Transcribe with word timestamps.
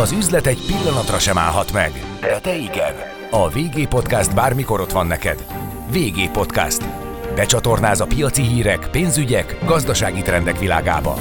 Az 0.00 0.12
üzlet 0.12 0.46
egy 0.46 0.64
pillanatra 0.66 1.18
sem 1.18 1.38
állhat 1.38 1.72
meg, 1.72 1.92
de 2.20 2.38
te 2.38 2.56
igen. 2.56 2.94
A 3.30 3.48
VG 3.48 3.88
Podcast 3.88 4.34
bármikor 4.34 4.80
ott 4.80 4.92
van 4.92 5.06
neked. 5.06 5.46
VG 5.90 6.30
Podcast. 6.30 6.84
Becsatornáz 7.34 8.00
a 8.00 8.06
piaci 8.06 8.42
hírek, 8.42 8.88
pénzügyek, 8.90 9.58
gazdasági 9.64 10.22
trendek 10.22 10.58
világába. 10.58 11.16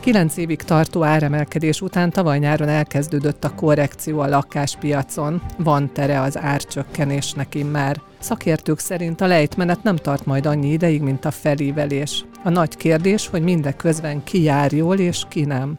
Kilenc 0.00 0.36
évig 0.36 0.62
tartó 0.62 1.02
áremelkedés 1.02 1.80
után 1.80 2.10
tavaly 2.10 2.38
nyáron 2.38 2.68
elkezdődött 2.68 3.44
a 3.44 3.54
korrekció 3.54 4.20
a 4.20 4.28
lakáspiacon. 4.28 5.42
Van 5.58 5.92
tere 5.92 6.20
az 6.20 6.38
árcsökkenésnek 6.38 7.54
immár. 7.54 8.00
Szakértők 8.18 8.78
szerint 8.78 9.20
a 9.20 9.26
lejtmenet 9.26 9.82
nem 9.82 9.96
tart 9.96 10.26
majd 10.26 10.46
annyi 10.46 10.70
ideig, 10.72 11.02
mint 11.02 11.24
a 11.24 11.30
felívelés. 11.30 12.24
A 12.44 12.48
nagy 12.48 12.76
kérdés, 12.76 13.28
hogy 13.28 13.42
mindeközben 13.42 14.24
ki 14.24 14.42
jár 14.42 14.72
jól 14.72 14.98
és 14.98 15.22
ki 15.28 15.44
nem. 15.44 15.78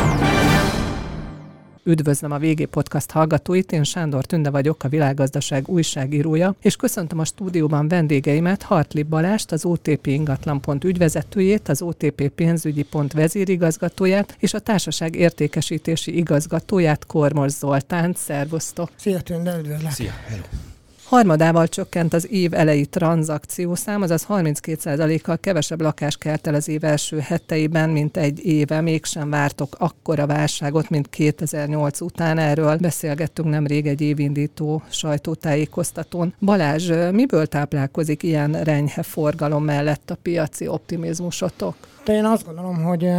Üdvözlöm 1.83 2.31
a 2.31 2.37
VG 2.37 2.65
Podcast 2.65 3.11
hallgatóit, 3.11 3.71
én 3.71 3.83
Sándor 3.83 4.25
Tünde 4.25 4.49
vagyok, 4.49 4.83
a 4.83 4.89
Világgazdaság 4.89 5.67
újságírója, 5.67 6.55
és 6.61 6.75
köszöntöm 6.75 7.19
a 7.19 7.25
stúdióban 7.25 7.87
vendégeimet, 7.87 8.63
Hartli 8.63 9.03
Balást, 9.03 9.51
az 9.51 9.65
OTP 9.65 10.07
ingatlan.pont 10.07 10.83
ügyvezetőjét, 10.83 11.69
az 11.69 11.81
OTP 11.81 12.29
pénzügyi 12.29 12.83
pont 12.83 13.13
vezérigazgatóját, 13.13 14.35
és 14.39 14.53
a 14.53 14.59
társaság 14.59 15.15
értékesítési 15.15 16.17
igazgatóját, 16.17 17.05
Kormos 17.05 17.51
Zoltánt. 17.51 18.17
Szervusztok! 18.17 18.89
Szia 18.95 19.21
Tünde, 19.21 19.57
üdvözlök! 19.57 19.91
Szia, 19.91 20.11
hello! 20.27 20.70
Harmadával 21.11 21.67
csökkent 21.67 22.13
az 22.13 22.31
év 22.31 22.53
elejé 22.53 22.83
tranzakciószám, 22.83 24.01
azaz 24.01 24.25
32%-kal 24.29 25.37
kevesebb 25.37 25.81
lakás 25.81 26.17
kelt 26.17 26.47
el 26.47 26.53
az 26.53 26.67
év 26.67 26.83
első 26.83 27.19
heteiben, 27.19 27.89
mint 27.89 28.17
egy 28.17 28.45
éve. 28.45 28.81
Mégsem 28.81 29.29
vártok 29.29 29.75
akkora 29.79 30.25
válságot, 30.25 30.89
mint 30.89 31.09
2008 31.09 32.01
után. 32.01 32.37
Erről 32.37 32.77
beszélgettünk 32.77 33.49
nemrég 33.49 33.87
egy 33.87 34.01
évindító 34.01 34.83
sajtótájékoztatón. 34.89 36.33
Balázs, 36.39 36.91
miből 37.11 37.45
táplálkozik 37.45 38.23
ilyen 38.23 38.63
renyhe 38.63 39.03
forgalom 39.03 39.63
mellett 39.63 40.09
a 40.11 40.17
piaci 40.21 40.67
optimizmusotok? 40.67 41.75
De 42.05 42.13
én 42.13 42.25
azt 42.25 42.45
gondolom, 42.45 42.83
hogy 42.83 43.09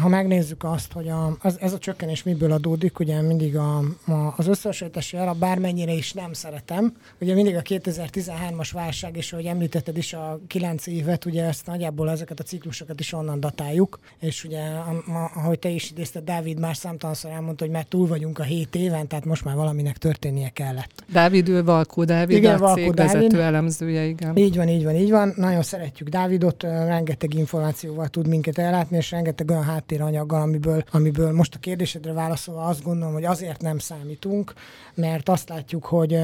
ha 0.00 0.08
megnézzük 0.08 0.64
azt, 0.64 0.92
hogy 0.92 1.08
a, 1.08 1.36
az, 1.40 1.60
ez 1.60 1.72
a 1.72 1.78
csökkenés 1.78 2.22
miből 2.22 2.52
adódik, 2.52 2.98
ugye 2.98 3.20
mindig 3.20 3.56
a, 3.56 3.78
a, 4.06 4.34
az 4.36 4.46
összehasonlítási 4.46 5.16
alap 5.16 5.36
bármennyire 5.36 5.92
is 5.92 6.12
nem 6.12 6.32
szeretem. 6.32 6.96
Ugye 7.20 7.34
mindig 7.34 7.56
a 7.56 7.62
2013-as 7.62 8.68
válság, 8.72 9.16
és 9.16 9.32
ahogy 9.32 9.44
említetted 9.44 9.96
is 9.96 10.12
a 10.12 10.40
9 10.46 10.86
évet, 10.86 11.24
ugye 11.24 11.44
ezt 11.44 11.66
nagyjából 11.66 12.10
ezeket 12.10 12.40
a 12.40 12.42
ciklusokat 12.42 13.00
is 13.00 13.12
onnan 13.12 13.40
datáljuk, 13.40 13.98
és 14.20 14.44
ugye 14.44 14.60
ahogy 15.34 15.58
te 15.58 15.68
is 15.68 15.90
idézted, 15.90 16.24
Dávid 16.24 16.58
már 16.58 16.76
számtalanszor 16.76 17.30
elmondta, 17.30 17.64
hogy 17.64 17.72
már 17.72 17.84
túl 17.84 18.06
vagyunk 18.06 18.38
a 18.38 18.42
7 18.42 18.74
éven, 18.74 19.08
tehát 19.08 19.24
most 19.24 19.44
már 19.44 19.54
valaminek 19.54 19.98
történnie 19.98 20.48
kellett. 20.48 21.04
Dávid, 21.12 21.48
ő 21.48 21.64
Valkó 21.64 22.04
Dávid, 22.04 22.36
igen, 22.36 22.54
a 22.54 22.58
Valkó 22.58 22.74
cég 22.74 22.92
Dávid. 22.92 23.12
vezető 23.12 23.42
elemzője, 23.42 24.04
igen. 24.04 24.36
Így 24.36 24.56
van, 24.56 24.68
így 24.68 24.84
van, 24.84 24.94
így 24.94 25.10
van. 25.10 25.32
Nagyon 25.36 25.62
szeretjük 25.62 26.08
Dávidot, 26.08 26.62
rengeteg 26.62 27.34
információval 27.34 28.08
tud 28.08 28.26
minket 28.26 28.58
ellátni, 28.58 28.96
és 28.96 29.10
rengeteg 29.10 29.50
olyan 29.50 29.64
hát 29.64 29.83
háttéranyaggal, 29.84 30.40
amiből, 30.42 30.84
amiből 30.90 31.32
most 31.32 31.54
a 31.54 31.58
kérdésedre 31.58 32.12
válaszolva 32.12 32.64
azt 32.64 32.82
gondolom, 32.82 33.14
hogy 33.14 33.24
azért 33.24 33.62
nem 33.62 33.78
számítunk, 33.78 34.52
mert 34.94 35.28
azt 35.28 35.48
látjuk, 35.48 35.84
hogy 35.84 36.18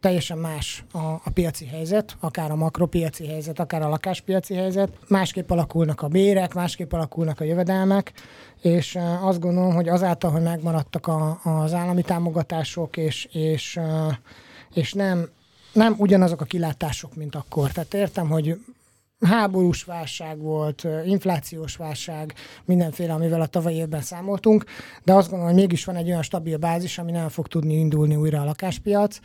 teljesen 0.00 0.38
más 0.38 0.84
a, 0.92 0.98
a 0.98 1.30
piaci 1.34 1.66
helyzet, 1.66 2.16
akár 2.20 2.50
a 2.50 2.56
makropiaci 2.56 3.26
helyzet, 3.26 3.58
akár 3.58 3.82
a 3.82 3.88
lakáspiaci 3.88 4.54
helyzet. 4.54 4.88
Másképp 5.08 5.50
alakulnak 5.50 6.02
a 6.02 6.08
bérek, 6.08 6.54
másképp 6.54 6.92
alakulnak 6.92 7.40
a 7.40 7.44
jövedelmek, 7.44 8.12
és 8.62 8.98
azt 9.20 9.40
gondolom, 9.40 9.74
hogy 9.74 9.88
azáltal, 9.88 10.30
hogy 10.30 10.42
megmaradtak 10.42 11.06
a, 11.06 11.40
az 11.42 11.72
állami 11.72 12.02
támogatások, 12.02 12.96
és, 12.96 13.28
és, 13.32 13.80
és 14.74 14.92
nem, 14.92 15.28
nem 15.72 15.94
ugyanazok 15.98 16.40
a 16.40 16.44
kilátások, 16.44 17.14
mint 17.14 17.34
akkor. 17.34 17.70
Tehát 17.70 17.94
értem, 17.94 18.28
hogy 18.28 18.58
háborús 19.20 19.84
válság 19.84 20.38
volt, 20.38 20.86
inflációs 21.04 21.76
válság, 21.76 22.34
mindenféle, 22.64 23.12
amivel 23.12 23.40
a 23.40 23.46
tavalyi 23.46 23.76
évben 23.76 24.02
számoltunk, 24.02 24.64
de 25.04 25.12
azt 25.12 25.28
gondolom, 25.30 25.52
hogy 25.52 25.62
mégis 25.62 25.84
van 25.84 25.96
egy 25.96 26.08
olyan 26.08 26.22
stabil 26.22 26.56
bázis, 26.56 26.98
ami 26.98 27.10
nem 27.10 27.28
fog 27.28 27.48
tudni 27.48 27.74
indulni 27.74 28.16
újra 28.16 28.40
a 28.40 28.44
lakáspiac. 28.44 29.18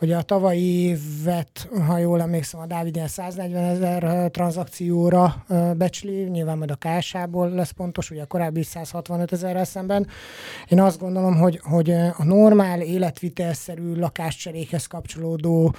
Ugye 0.00 0.16
a 0.16 0.22
tavalyi 0.22 0.64
évet, 0.64 1.68
ha 1.86 1.98
jól 1.98 2.20
emlékszem, 2.20 2.60
a 2.60 2.66
Dávid 2.66 3.00
140 3.06 3.64
ezer 3.64 4.30
tranzakcióra 4.30 5.44
becsli, 5.76 6.22
nyilván 6.22 6.58
majd 6.58 6.70
a 6.70 6.78
KSH-ból 6.88 7.48
lesz 7.48 7.70
pontos, 7.70 8.10
ugye 8.10 8.22
a 8.22 8.26
korábbi 8.26 8.62
165 8.62 9.32
ezerrel 9.32 9.64
szemben. 9.64 10.06
Én 10.68 10.80
azt 10.80 10.98
gondolom, 10.98 11.36
hogy, 11.36 11.60
hogy 11.62 11.90
a 11.90 12.24
normál 12.24 12.80
életvitelszerű 12.80 13.94
lakáscserékhez 13.94 14.86
kapcsolódó 14.86 15.74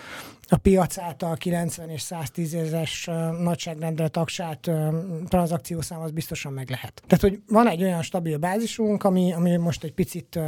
a 0.50 0.58
piac 0.58 0.97
által 0.97 1.35
90 1.35 1.90
és 1.90 2.02
110 2.02 2.53
ezeres 2.53 3.09
nagyságrendre 3.40 4.08
tagsát 4.08 4.72
tranzakciószám 5.28 6.00
az 6.00 6.12
biztosan 6.12 6.53
meg 6.53 6.69
lehet. 6.69 7.03
Tehát, 7.08 7.24
hogy 7.24 7.41
van 7.47 7.68
egy 7.68 7.84
olyan 7.84 8.02
stabil 8.02 8.38
bázisunk, 8.38 9.03
ami, 9.03 9.34
ami 9.34 9.56
most 9.56 9.84
egy 9.84 9.94
picit 9.94 10.40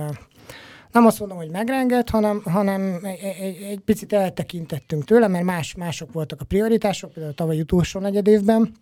nem 0.92 1.06
azt 1.06 1.20
mondom, 1.20 1.38
hogy 1.38 1.50
megrenget, 1.50 2.10
hanem, 2.10 2.42
hanem 2.46 3.00
egy, 3.04 3.20
egy, 3.40 3.62
egy 3.62 3.80
picit 3.80 4.14
eltekintettünk 4.14 5.04
tőle, 5.04 5.28
mert 5.28 5.44
más, 5.44 5.76
mások 5.76 6.12
voltak 6.12 6.42
a 6.42 6.46
prioritások, 6.46 7.12
például 7.12 7.34
a 7.34 7.36
tavaly 7.36 7.60
utolsó 7.60 8.00
negyed 8.00 8.28
évben, 8.28 8.74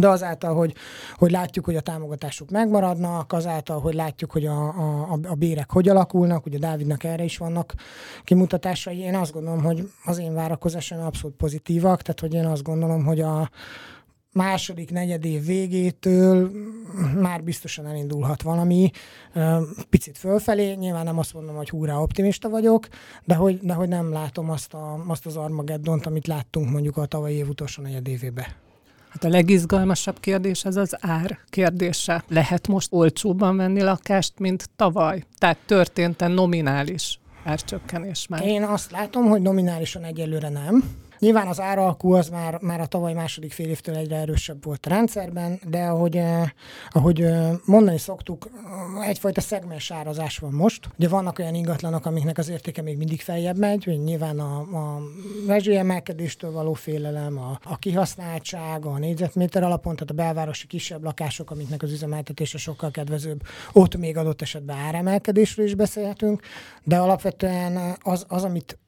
de 0.00 0.08
azáltal, 0.08 0.54
hogy, 0.54 0.74
hogy 1.14 1.30
látjuk, 1.30 1.64
hogy 1.64 1.76
a 1.76 1.80
támogatások 1.80 2.50
megmaradnak, 2.50 3.32
azáltal, 3.32 3.80
hogy 3.80 3.94
látjuk, 3.94 4.32
hogy 4.32 4.46
a, 4.46 4.68
a, 4.68 5.18
a 5.28 5.34
bérek 5.34 5.72
hogy 5.72 5.88
alakulnak, 5.88 6.46
ugye 6.46 6.58
Dávidnak 6.58 7.04
erre 7.04 7.24
is 7.24 7.38
vannak 7.38 7.74
kimutatásai, 8.24 8.98
én 8.98 9.14
azt 9.14 9.32
gondolom, 9.32 9.62
hogy 9.62 9.90
az 10.04 10.18
én 10.18 10.34
várakozásom 10.34 11.00
abszolút 11.00 11.36
pozitívak, 11.36 12.02
tehát 12.02 12.20
hogy 12.20 12.34
én 12.34 12.46
azt 12.46 12.62
gondolom, 12.62 13.04
hogy 13.04 13.20
a 13.20 13.50
második 14.32 14.90
negyedév 14.90 15.44
végétől 15.44 16.50
már 17.20 17.42
biztosan 17.42 17.86
elindulhat 17.86 18.42
valami, 18.42 18.90
picit 19.88 20.18
fölfelé, 20.18 20.72
nyilván 20.72 21.04
nem 21.04 21.18
azt 21.18 21.34
mondom, 21.34 21.56
hogy 21.56 21.70
húrá 21.70 21.96
optimista 21.96 22.48
vagyok, 22.48 22.88
de 23.24 23.34
hogy, 23.34 23.58
de 23.62 23.72
hogy 23.72 23.88
nem 23.88 24.12
látom 24.12 24.50
azt, 24.50 24.74
a, 24.74 25.04
azt 25.06 25.26
az 25.26 25.36
Armageddont, 25.36 26.06
amit 26.06 26.26
láttunk 26.26 26.70
mondjuk 26.70 26.96
a 26.96 27.06
tavalyi 27.06 27.36
év 27.36 27.48
utolsó 27.48 27.82
negyedévébe. 27.82 28.67
Hát 29.08 29.24
a 29.24 29.28
legizgalmasabb 29.28 30.20
kérdés 30.20 30.64
az 30.64 30.76
az 30.76 30.96
ár 31.00 31.38
kérdése. 31.50 32.24
Lehet 32.28 32.68
most 32.68 32.88
olcsóbban 32.92 33.56
venni 33.56 33.82
lakást, 33.82 34.38
mint 34.38 34.70
tavaly? 34.76 35.24
Tehát 35.38 35.58
történt-e 35.66 36.26
nominális 36.26 37.18
árcsökkenés 37.44 38.26
már? 38.28 38.46
Én 38.46 38.62
azt 38.62 38.90
látom, 38.90 39.24
hogy 39.24 39.42
nominálisan 39.42 40.04
egyelőre 40.04 40.48
nem 40.48 40.84
Nyilván 41.18 41.46
az 41.46 41.60
áralkú 41.60 42.12
az 42.12 42.28
már, 42.28 42.58
már 42.60 42.80
a 42.80 42.86
tavaly 42.86 43.12
második 43.12 43.52
fél 43.52 43.68
évtől 43.68 43.94
egyre 43.96 44.16
erősebb 44.16 44.64
volt 44.64 44.86
a 44.86 44.88
rendszerben, 44.88 45.60
de 45.68 45.84
ahogy, 45.84 46.16
eh, 46.16 46.50
ahogy 46.88 47.20
eh, 47.20 47.50
mondani 47.64 47.98
szoktuk, 47.98 48.48
egyfajta 49.00 49.40
szegmens 49.40 49.90
árazás 49.90 50.38
van 50.38 50.52
most. 50.52 50.88
Ugye 50.98 51.08
vannak 51.08 51.38
olyan 51.38 51.54
ingatlanok, 51.54 52.06
amiknek 52.06 52.38
az 52.38 52.48
értéke 52.48 52.82
még 52.82 52.96
mindig 52.96 53.20
feljebb 53.20 53.58
megy, 53.58 53.84
hogy 53.84 54.02
nyilván 54.02 54.38
a, 54.38 54.58
a 54.58 55.00
rezsiemelkedéstől 55.46 56.52
való 56.52 56.72
félelem, 56.72 57.38
a, 57.38 57.58
a 57.64 57.78
kihasználtság, 57.78 58.86
a 58.86 58.98
négyzetméter 58.98 59.62
alapon, 59.62 59.94
tehát 59.94 60.10
a 60.10 60.14
belvárosi 60.14 60.66
kisebb 60.66 61.02
lakások, 61.02 61.50
amiknek 61.50 61.82
az 61.82 61.92
üzemeltetése 61.92 62.58
sokkal 62.58 62.90
kedvezőbb, 62.90 63.42
ott 63.72 63.96
még 63.96 64.16
adott 64.16 64.42
esetben 64.42 64.76
áremelkedésről 64.76 65.66
is 65.66 65.74
beszélhetünk, 65.74 66.42
de 66.84 66.98
alapvetően 66.98 67.96
az, 68.02 68.24
az 68.28 68.44
amit 68.44 68.78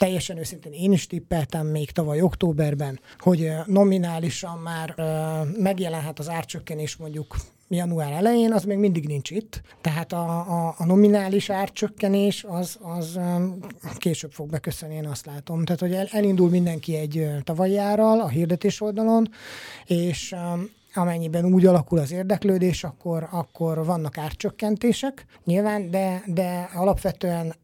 teljesen 0.00 0.38
őszintén 0.38 0.72
én 0.72 0.92
is 0.92 1.06
tippeltem 1.06 1.66
még 1.66 1.90
tavaly 1.90 2.20
októberben, 2.20 3.00
hogy 3.18 3.50
nominálisan 3.66 4.58
már 4.58 4.94
megjelenhet 5.58 6.18
az 6.18 6.28
árcsökkenés 6.28 6.96
mondjuk 6.96 7.36
január 7.68 8.12
elején, 8.12 8.52
az 8.52 8.64
még 8.64 8.78
mindig 8.78 9.06
nincs 9.06 9.30
itt. 9.30 9.62
Tehát 9.80 10.12
a, 10.12 10.38
a, 10.38 10.74
a 10.78 10.84
nominális 10.84 11.50
árcsökkenés 11.50 12.44
az, 12.48 12.78
az 12.82 13.20
később 13.96 14.32
fog 14.32 14.50
beköszönni, 14.50 14.94
én 14.94 15.06
azt 15.06 15.26
látom. 15.26 15.64
Tehát, 15.64 15.80
hogy 15.80 15.92
el, 15.92 16.06
elindul 16.10 16.48
mindenki 16.48 16.96
egy 16.96 17.28
tavalyi 17.44 17.76
árral 17.76 18.20
a 18.20 18.28
hirdetés 18.28 18.80
oldalon, 18.80 19.28
és 19.86 20.34
amennyiben 20.94 21.44
úgy 21.44 21.66
alakul 21.66 21.98
az 21.98 22.12
érdeklődés, 22.12 22.84
akkor, 22.84 23.28
akkor 23.30 23.84
vannak 23.84 24.18
árcsökkentések 24.18 25.24
nyilván, 25.44 25.90
de, 25.90 26.22
de 26.26 26.70
alapvetően 26.74 27.54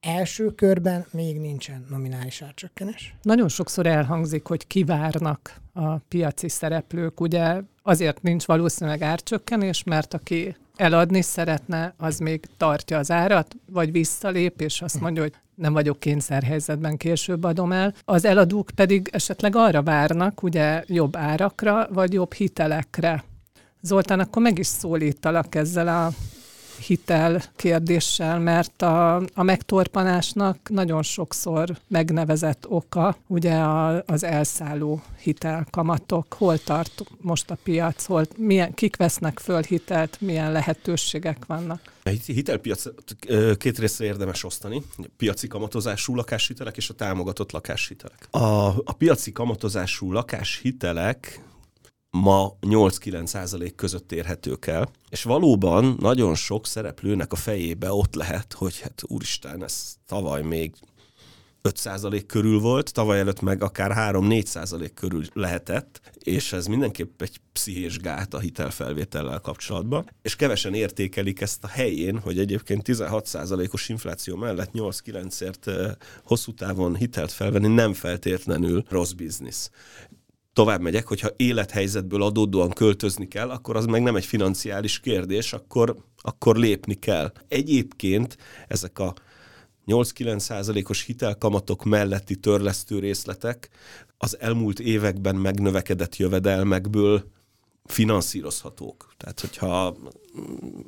első 0.00 0.54
körben 0.54 1.04
még 1.10 1.40
nincsen 1.40 1.86
nominális 1.90 2.42
árcsökkenés. 2.42 3.14
Nagyon 3.22 3.48
sokszor 3.48 3.86
elhangzik, 3.86 4.46
hogy 4.46 4.66
kivárnak 4.66 5.60
a 5.72 5.96
piaci 5.96 6.48
szereplők. 6.48 7.20
Ugye 7.20 7.60
azért 7.82 8.22
nincs 8.22 8.44
valószínűleg 8.44 9.02
árcsökkenés, 9.02 9.82
mert 9.84 10.14
aki 10.14 10.56
eladni 10.76 11.22
szeretne, 11.22 11.94
az 11.96 12.18
még 12.18 12.46
tartja 12.56 12.98
az 12.98 13.10
árat, 13.10 13.56
vagy 13.66 13.92
visszalép, 13.92 14.60
és 14.60 14.82
azt 14.82 15.00
mondja, 15.00 15.22
hogy 15.22 15.34
nem 15.54 15.72
vagyok 15.72 16.00
kényszerhelyzetben, 16.00 16.96
később 16.96 17.44
adom 17.44 17.72
el. 17.72 17.94
Az 18.04 18.24
eladók 18.24 18.70
pedig 18.74 19.08
esetleg 19.12 19.56
arra 19.56 19.82
várnak, 19.82 20.42
ugye 20.42 20.84
jobb 20.86 21.16
árakra, 21.16 21.88
vagy 21.92 22.12
jobb 22.12 22.32
hitelekre. 22.32 23.24
Zoltán, 23.80 24.20
akkor 24.20 24.42
meg 24.42 24.58
is 24.58 24.66
szólítalak 24.66 25.54
ezzel 25.54 25.88
a 25.88 26.10
hitel 26.86 27.42
kérdéssel, 27.56 28.38
mert 28.38 28.82
a, 28.82 29.16
a 29.34 29.42
megtorpanásnak 29.42 30.68
nagyon 30.68 31.02
sokszor 31.02 31.78
megnevezett 31.88 32.66
oka, 32.68 33.16
ugye 33.26 33.54
a, 33.54 34.02
az 34.06 34.24
elszálló 34.24 35.02
hitelkamatok. 35.20 36.32
Hol 36.32 36.58
tart 36.58 37.04
most 37.20 37.50
a 37.50 37.58
piac, 37.62 38.04
hol, 38.04 38.26
milyen, 38.36 38.74
kik 38.74 38.96
vesznek 38.96 39.38
föl 39.38 39.62
hitelt, 39.62 40.20
milyen 40.20 40.52
lehetőségek 40.52 41.46
vannak? 41.46 41.92
A 42.04 42.08
hitelpiac 42.26 42.82
két 43.58 43.78
részre 43.78 44.04
érdemes 44.04 44.44
osztani, 44.44 44.82
a 44.98 45.02
piaci 45.16 45.46
kamatozású 45.46 46.14
lakáshitelek 46.14 46.76
és 46.76 46.90
a 46.90 46.94
támogatott 46.94 47.52
lakáshitelek. 47.52 48.28
A, 48.30 48.66
a 48.68 48.92
piaci 48.98 49.32
kamatozású 49.32 50.12
lakáshitelek 50.12 51.40
ma 52.10 52.56
8-9 52.60 53.26
százalék 53.26 53.74
között 53.74 54.12
érhetők 54.12 54.66
el. 54.66 54.90
És 55.08 55.22
valóban 55.22 55.96
nagyon 55.98 56.34
sok 56.34 56.66
szereplőnek 56.66 57.32
a 57.32 57.36
fejébe 57.36 57.92
ott 57.92 58.14
lehet, 58.14 58.52
hogy 58.52 58.80
hát 58.80 59.02
úristen, 59.06 59.64
ez 59.64 59.94
tavaly 60.06 60.42
még 60.42 60.74
5% 61.62 62.22
körül 62.26 62.60
volt, 62.60 62.92
tavaly 62.92 63.18
előtt 63.18 63.40
meg 63.40 63.62
akár 63.62 64.14
3-4% 64.14 64.90
körül 64.94 65.24
lehetett, 65.32 66.00
és 66.18 66.52
ez 66.52 66.66
mindenképp 66.66 67.22
egy 67.22 67.40
pszichés 67.52 67.98
gát 67.98 68.34
a 68.34 68.38
hitelfelvétellel 68.38 69.40
kapcsolatban, 69.40 70.10
és 70.22 70.36
kevesen 70.36 70.74
értékelik 70.74 71.40
ezt 71.40 71.64
a 71.64 71.68
helyén, 71.68 72.18
hogy 72.18 72.38
egyébként 72.38 72.82
16%-os 72.86 73.88
infláció 73.88 74.36
mellett 74.36 74.70
8-9-ért 74.72 75.70
hosszú 76.24 76.54
távon 76.54 76.96
hitelt 76.96 77.32
felvenni 77.32 77.74
nem 77.74 77.92
feltétlenül 77.92 78.84
rossz 78.88 79.12
biznisz 79.12 79.70
tovább 80.60 80.80
megyek, 80.80 81.06
hogyha 81.06 81.28
élethelyzetből 81.36 82.22
adódóan 82.22 82.70
költözni 82.70 83.28
kell, 83.28 83.50
akkor 83.50 83.76
az 83.76 83.86
meg 83.86 84.02
nem 84.02 84.16
egy 84.16 84.24
financiális 84.24 85.00
kérdés, 85.00 85.52
akkor, 85.52 85.96
akkor 86.16 86.56
lépni 86.56 86.94
kell. 86.94 87.32
Egyébként 87.48 88.36
ezek 88.68 88.98
a 88.98 89.14
8-9 89.86 90.38
százalékos 90.38 91.04
hitelkamatok 91.04 91.84
melletti 91.84 92.36
törlesztő 92.36 92.98
részletek 92.98 93.68
az 94.18 94.36
elmúlt 94.40 94.80
években 94.80 95.36
megnövekedett 95.36 96.16
jövedelmekből 96.16 97.24
finanszírozhatók. 97.90 99.12
Tehát, 99.16 99.40
hogyha 99.40 99.96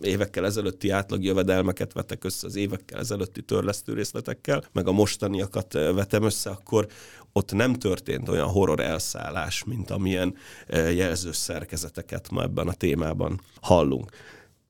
évekkel 0.00 0.44
ezelőtti 0.44 0.90
átlag 0.90 1.24
jövedelmeket 1.24 1.92
vetek 1.92 2.24
össze 2.24 2.46
az 2.46 2.56
évekkel 2.56 2.98
ezelőtti 2.98 3.42
törlesztő 3.42 3.92
részletekkel, 3.92 4.64
meg 4.72 4.88
a 4.88 4.92
mostaniakat 4.92 5.72
vetem 5.72 6.22
össze, 6.22 6.50
akkor 6.50 6.86
ott 7.32 7.52
nem 7.52 7.72
történt 7.72 8.28
olyan 8.28 8.48
horror 8.48 8.80
elszállás, 8.80 9.64
mint 9.64 9.90
amilyen 9.90 10.34
jelzős 10.68 11.36
szerkezeteket 11.36 12.30
ma 12.30 12.42
ebben 12.42 12.68
a 12.68 12.72
témában 12.72 13.40
hallunk. 13.60 14.10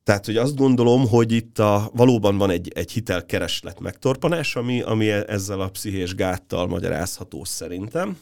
Tehát, 0.04 0.26
hogy 0.26 0.36
azt 0.36 0.56
gondolom, 0.56 1.08
hogy 1.08 1.32
itt 1.32 1.58
a, 1.58 1.90
valóban 1.94 2.38
van 2.38 2.50
egy, 2.50 2.72
egy 2.74 2.92
hitelkereslet 2.92 3.80
megtorpanás, 3.80 4.56
ami, 4.56 4.80
ami 4.80 5.10
ezzel 5.10 5.60
a 5.60 5.68
pszichés 5.68 6.14
gáttal 6.14 6.66
magyarázható 6.66 7.44
szerintem. 7.44 8.18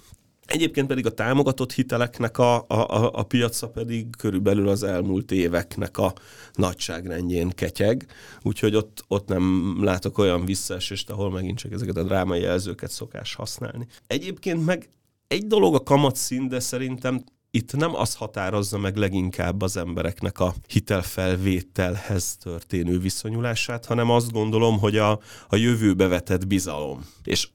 Egyébként 0.51 0.87
pedig 0.87 1.07
a 1.07 1.15
támogatott 1.15 1.73
hiteleknek 1.73 2.39
a, 2.39 2.55
a, 2.57 2.65
a, 2.69 3.11
a 3.13 3.23
piaca 3.23 3.69
pedig 3.69 4.17
körülbelül 4.17 4.69
az 4.69 4.83
elmúlt 4.83 5.31
éveknek 5.33 5.99
a 5.99 6.13
nagyságrendjén 6.55 7.49
ketyeg, 7.49 8.07
úgyhogy 8.43 8.75
ott, 8.75 9.05
ott 9.09 9.29
nem 9.29 9.77
látok 9.85 10.19
olyan 10.19 10.45
visszaesést, 10.45 11.11
ahol 11.11 11.31
megint 11.31 11.59
csak 11.59 11.73
ezeket 11.73 11.97
a 11.97 12.03
drámai 12.03 12.41
jelzőket 12.41 12.91
szokás 12.91 13.35
használni. 13.35 13.87
Egyébként 14.07 14.65
meg 14.65 14.89
egy 15.29 15.47
dolog 15.47 15.75
a 15.75 15.83
kamatszín, 15.83 16.49
de 16.49 16.61
szerintem 16.61 17.25
itt 17.51 17.77
nem 17.77 17.95
az 17.95 18.15
határozza 18.15 18.79
meg 18.79 18.97
leginkább 18.97 19.63
az 19.63 19.77
embereknek 19.77 20.41
a 20.41 20.55
hitelfelvételhez 20.69 22.37
történő 22.37 22.99
viszonyulását, 22.99 23.87
hanem 23.87 24.11
azt 24.11 24.33
gondolom, 24.33 24.79
hogy 24.79 24.97
a, 24.97 25.21
a 25.49 25.57
jövőbe 25.57 26.07
vetett 26.07 26.47
bizalom. 26.47 27.07
És 27.25 27.49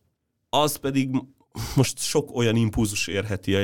az 0.50 0.76
pedig 0.76 1.10
most 1.76 2.00
sok 2.00 2.36
olyan 2.36 2.56
impulzus 2.56 3.08
érheti 3.08 3.56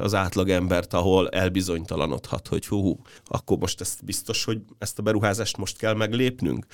az 0.00 0.14
átlagembert, 0.14 0.94
ahol 0.94 1.28
elbizonytalanodhat, 1.28 2.48
hogy 2.48 2.66
hú, 2.66 3.00
akkor 3.24 3.58
most 3.58 3.80
ezt 3.80 4.04
biztos, 4.04 4.44
hogy 4.44 4.60
ezt 4.78 4.98
a 4.98 5.02
beruházást 5.02 5.56
most 5.56 5.76
kell 5.76 5.94
meglépnünk? 5.94 6.66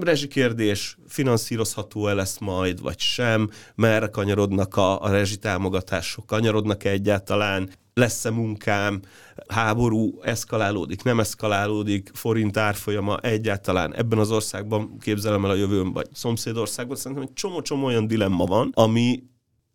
Rezsikérdés, 0.00 0.96
finanszírozható-e 1.06 2.14
lesz 2.14 2.38
majd, 2.38 2.80
vagy 2.80 2.98
sem, 2.98 3.50
merre 3.74 4.06
kanyarodnak 4.06 4.76
a, 4.76 5.02
a 5.02 5.10
rezsitámogatások, 5.10 6.26
kanyarodnak-e 6.26 6.90
egyáltalán, 6.90 7.70
lesz-e 7.94 8.30
munkám, 8.30 9.00
háború 9.48 10.22
eszkalálódik, 10.22 11.02
nem 11.02 11.20
eszkalálódik, 11.20 12.10
forint 12.14 12.56
árfolyama 12.56 13.18
egyáltalán 13.18 13.94
ebben 13.94 14.18
az 14.18 14.30
országban 14.30 14.98
képzelem 14.98 15.44
el 15.44 15.50
a 15.50 15.54
jövőn, 15.54 15.92
vagy 15.92 16.06
szomszédországban, 16.12 16.96
szerintem 16.96 17.26
egy 17.26 17.32
csomó-csomó 17.32 17.86
olyan 17.86 18.06
dilemma 18.06 18.44
van, 18.44 18.70
ami 18.74 19.22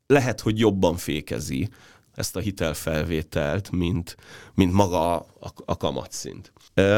lehet, 0.08 0.42
hogy 0.42 0.60
jobban 0.60 0.98
fékezi 0.98 1.70
ezt 2.16 2.36
a 2.36 2.40
hitelfelvételt, 2.40 3.72
mint, 3.72 4.18
mint 4.54 4.74
maga 4.74 5.16
a, 5.16 5.54
a, 5.66 5.78
kamatszint. 5.78 6.54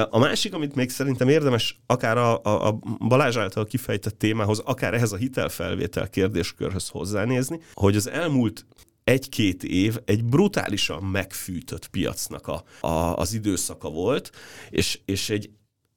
A 0.10 0.20
másik, 0.20 0.54
amit 0.54 0.76
még 0.76 0.90
szerintem 0.90 1.30
érdemes 1.30 1.80
akár 1.86 2.18
a, 2.18 2.42
a, 2.44 2.68
a 2.68 2.80
Balázs 3.08 3.38
által 3.38 3.66
kifejtett 3.66 4.20
témához, 4.20 4.60
akár 4.60 4.94
ehhez 4.94 5.12
a 5.12 5.16
hitelfelvétel 5.18 6.10
kérdéskörhöz 6.10 6.90
hozzánézni, 6.90 7.60
hogy 7.74 7.96
az 7.96 8.10
elmúlt 8.10 8.66
egy-két 9.04 9.64
év 9.64 9.98
egy 10.06 10.24
brutálisan 10.24 11.04
megfűtött 11.04 11.88
piacnak 11.88 12.48
a, 12.48 12.64
a, 12.88 13.16
az 13.16 13.34
időszaka 13.34 13.90
volt, 13.90 14.32
és, 14.70 15.00
és 15.06 15.30
egy, 15.30 15.50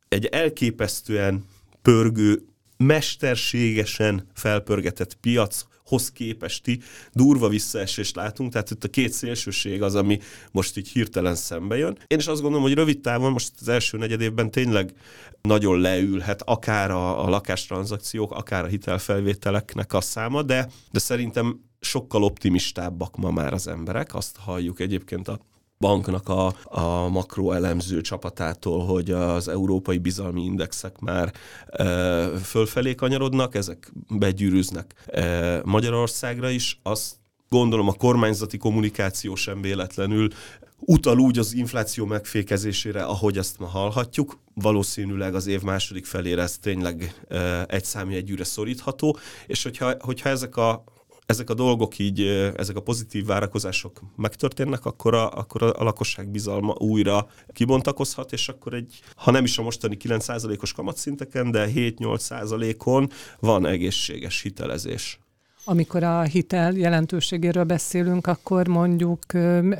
egy 0.09 0.27
elképesztően 0.27 1.45
pörgő, 1.83 2.43
mesterségesen 2.77 4.27
felpörgetett 4.35 5.15
piac 5.15 5.65
hoz 5.91 6.11
képesti 6.13 6.81
durva 7.13 7.49
visszaesést 7.49 8.17
látunk, 8.17 8.53
tehát 8.53 8.71
itt 8.71 8.85
a 8.85 8.89
két 8.89 9.13
szélsőség 9.13 9.83
az, 9.83 9.95
ami 9.95 10.19
most 10.53 10.77
így 10.77 10.89
hirtelen 10.89 11.35
szembe 11.35 11.77
jön. 11.77 11.99
Én 12.07 12.19
is 12.19 12.27
azt 12.27 12.41
gondolom, 12.41 12.65
hogy 12.65 12.75
rövid 12.75 13.01
távon 13.01 13.33
most 13.33 13.53
az 13.61 13.69
első 13.69 13.99
negyed 13.99 14.21
évben 14.21 14.51
tényleg 14.51 14.93
nagyon 15.43 15.81
leülhet 15.81 16.43
akár 16.43 16.91
a, 16.91 17.25
a 17.25 17.29
lakástranzakciók, 17.29 18.33
akár 18.33 18.65
a 18.65 18.69
hitelfelvételeknek 18.69 19.93
a 19.93 20.01
száma, 20.01 20.43
de, 20.43 20.69
de 20.91 20.99
szerintem 20.99 21.61
sokkal 21.81 22.23
optimistábbak 22.23 23.17
ma 23.17 23.31
már 23.31 23.53
az 23.53 23.67
emberek. 23.67 24.15
Azt 24.15 24.37
halljuk 24.37 24.81
egyébként 24.81 25.29
a 25.29 25.41
banknak 25.81 26.29
a, 26.29 26.55
a 26.65 27.09
makroelemző 27.09 28.01
csapatától, 28.01 28.85
hogy 28.85 29.11
az 29.11 29.49
európai 29.49 29.99
bizalmi 29.99 30.45
indexek 30.45 30.99
már 30.99 31.33
e, 31.67 31.85
fölfelé 32.29 32.95
kanyarodnak, 32.95 33.55
ezek 33.55 33.93
begyűrűznek 34.09 34.95
e, 35.07 35.61
Magyarországra 35.65 36.51
is. 36.51 36.81
Azt 36.83 37.15
gondolom 37.49 37.89
a 37.89 37.93
kormányzati 37.93 38.57
kommunikáció 38.57 39.35
sem 39.35 39.61
véletlenül 39.61 40.29
utal 40.79 41.19
úgy 41.19 41.39
az 41.39 41.55
infláció 41.55 42.05
megfékezésére, 42.05 43.03
ahogy 43.03 43.39
ezt 43.39 43.59
ma 43.59 43.67
hallhatjuk. 43.67 44.39
Valószínűleg 44.55 45.35
az 45.35 45.47
év 45.47 45.63
második 45.63 46.07
felére 46.07 46.43
ez 46.43 46.59
tényleg 46.59 47.15
e, 47.29 47.65
egy 47.69 47.85
számjegyűre 47.85 48.45
szorítható, 48.45 49.17
és 49.47 49.63
hogyha, 49.63 49.95
hogyha 50.01 50.29
ezek 50.29 50.57
a 50.57 50.85
ezek 51.31 51.51
a 51.51 51.55
dolgok 51.55 51.99
így, 51.99 52.21
ezek 52.57 52.77
a 52.77 52.81
pozitív 52.81 53.27
várakozások 53.27 54.01
megtörténnek, 54.17 54.85
akkor 54.85 55.15
a, 55.15 55.31
akkor 55.31 55.63
a 55.63 55.83
lakosság 55.83 56.29
bizalma 56.29 56.75
újra 56.79 57.29
kibontakozhat, 57.53 58.33
és 58.33 58.49
akkor 58.49 58.75
egy, 58.75 59.01
ha 59.17 59.31
nem 59.31 59.45
is 59.45 59.59
a 59.59 59.63
mostani 59.63 59.97
9%-os 60.05 60.73
kamatszinteken, 60.73 61.51
de 61.51 61.69
7-8%-on 61.75 63.11
van 63.41 63.67
egészséges 63.67 64.43
hitelezés. 64.43 65.21
Amikor 65.65 66.03
a 66.03 66.23
hitel 66.23 66.73
jelentőségéről 66.73 67.65
beszélünk, 67.65 68.27
akkor 68.27 68.69
mondjuk 68.69 69.25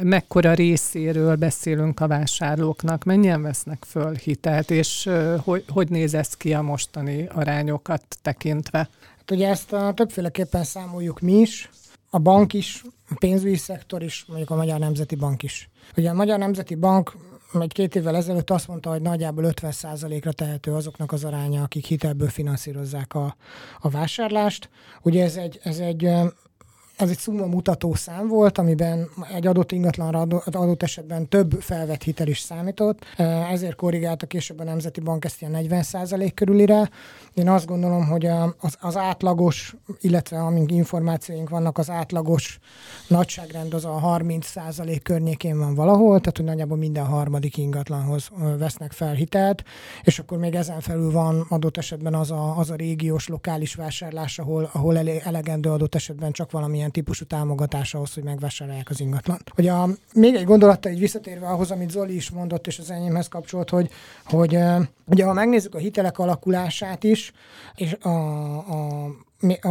mekkora 0.03 0.55
részéről 0.55 1.37
beszélünk 1.37 2.01
a 2.01 2.07
vásárlóknak, 2.07 3.05
mennyien 3.05 3.43
vesznek 3.43 3.85
föl 3.87 4.15
hitelt, 4.15 4.71
és 4.71 5.09
hogy, 5.45 5.65
hogy 5.69 5.89
néz 5.89 6.15
ez 6.15 6.37
ki 6.37 6.55
a 6.55 6.63
mostani 6.63 7.29
arányokat 7.33 8.03
tekintve? 8.23 8.89
Ugye 9.31 9.49
ezt 9.49 9.73
a, 9.73 9.93
többféleképpen 9.95 10.65
számoljuk 10.65 11.21
mi 11.21 11.33
is, 11.33 11.71
a 12.11 12.19
bank 12.19 12.53
is, 12.53 12.85
a 13.11 13.15
pénzügyi 13.19 13.57
szektor 13.57 14.03
is, 14.03 14.25
mondjuk 14.29 14.51
a 14.51 14.55
Magyar 14.55 14.79
Nemzeti 14.79 15.15
Bank 15.15 15.43
is. 15.43 15.71
Ugye 15.97 16.11
a 16.11 16.15
Magyar 16.15 16.39
Nemzeti 16.39 16.75
Bank 16.75 17.17
egy 17.61 17.73
két 17.73 17.95
évvel 17.95 18.17
ezelőtt 18.17 18.51
azt 18.51 18.69
mondta, 18.69 18.91
hogy 18.91 19.03
nagyjából 19.03 19.45
50%-ra 19.47 20.33
tehető 20.33 20.73
azoknak 20.73 21.13
az 21.13 21.25
aránya, 21.25 21.63
akik 21.63 21.85
hitelből 21.85 22.29
finanszírozzák 22.29 23.15
a, 23.15 23.37
a 23.81 23.89
vásárlást. 23.89 24.69
Ugye 25.03 25.25
ez 25.25 25.37
egy, 25.37 25.61
ez 25.63 25.79
egy 25.79 26.11
ez 27.01 27.11
egy 27.11 27.19
szumma 27.19 27.47
mutató 27.47 27.95
szám 27.95 28.29
volt, 28.29 28.59
amiben 28.59 29.09
egy 29.35 29.47
adott 29.47 29.73
ingatlanra 29.73 30.21
adott 30.21 30.83
esetben 30.83 31.29
több 31.29 31.53
felvett 31.61 32.03
hitel 32.03 32.27
is 32.27 32.39
számított, 32.39 33.05
ezért 33.51 33.77
korrigálta 33.77 34.27
később 34.27 34.61
a 34.61 34.65
Nemzeti 34.65 35.01
Bank 35.01 35.25
ezt 35.25 35.41
ilyen 35.41 35.67
40% 35.69 36.31
körülire. 36.35 36.91
Én 37.35 37.49
azt 37.49 37.67
gondolom, 37.67 38.07
hogy 38.07 38.27
az, 38.27 38.77
az 38.81 38.97
átlagos, 38.97 39.77
illetve 40.01 40.39
amink 40.39 40.73
információink 40.73 41.49
vannak, 41.49 41.79
az 41.79 41.91
átlagos 41.91 42.59
nagyságrend 43.09 43.75
az 43.75 43.85
a 43.85 44.01
30% 44.05 45.01
környékén 45.03 45.59
van 45.59 45.75
valahol, 45.75 46.19
tehát 46.21 46.37
hogy 46.37 46.47
nagyjából 46.47 46.77
minden 46.77 47.05
harmadik 47.05 47.57
ingatlanhoz 47.57 48.31
vesznek 48.59 48.93
fel 48.93 49.13
hitelt, 49.13 49.63
és 50.03 50.19
akkor 50.19 50.39
még 50.39 50.55
ezen 50.55 50.81
felül 50.81 51.11
van 51.11 51.47
adott 51.49 51.77
esetben 51.77 52.15
az 52.15 52.31
a, 52.31 52.59
az 52.59 52.71
a 52.71 52.75
régiós, 52.75 53.29
lokális 53.29 53.75
vásárlás, 53.75 54.39
ahol, 54.39 54.71
ahol 54.73 54.99
elegendő 54.99 55.71
adott 55.71 55.95
esetben 55.95 56.33
csak 56.33 56.51
valamilyen 56.51 56.90
valamilyen 56.91 56.93
típusú 56.93 57.25
támogatás 57.25 57.95
ahhoz, 57.95 58.15
hogy 58.15 58.23
megvásárolják 58.23 58.91
az 58.91 59.01
ingatlant. 59.01 59.51
Hogy 59.55 59.67
a, 59.67 59.89
még 60.15 60.35
egy 60.35 60.45
gondolata 60.45 60.89
egy 60.89 60.99
visszatérve 60.99 61.47
ahhoz, 61.47 61.71
amit 61.71 61.91
Zoli 61.91 62.15
is 62.15 62.31
mondott, 62.31 62.67
és 62.67 62.79
az 62.79 62.91
enyémhez 62.91 63.29
kapcsolt, 63.29 63.71
hogy, 63.71 63.91
hogy 64.25 64.59
ugye 65.05 65.25
ha 65.25 65.33
megnézzük 65.33 65.75
a 65.75 65.79
hitelek 65.79 66.19
alakulását 66.19 67.05
is, 67.05 67.33
és 67.75 67.97
a, 68.01 68.09
a 68.59 69.09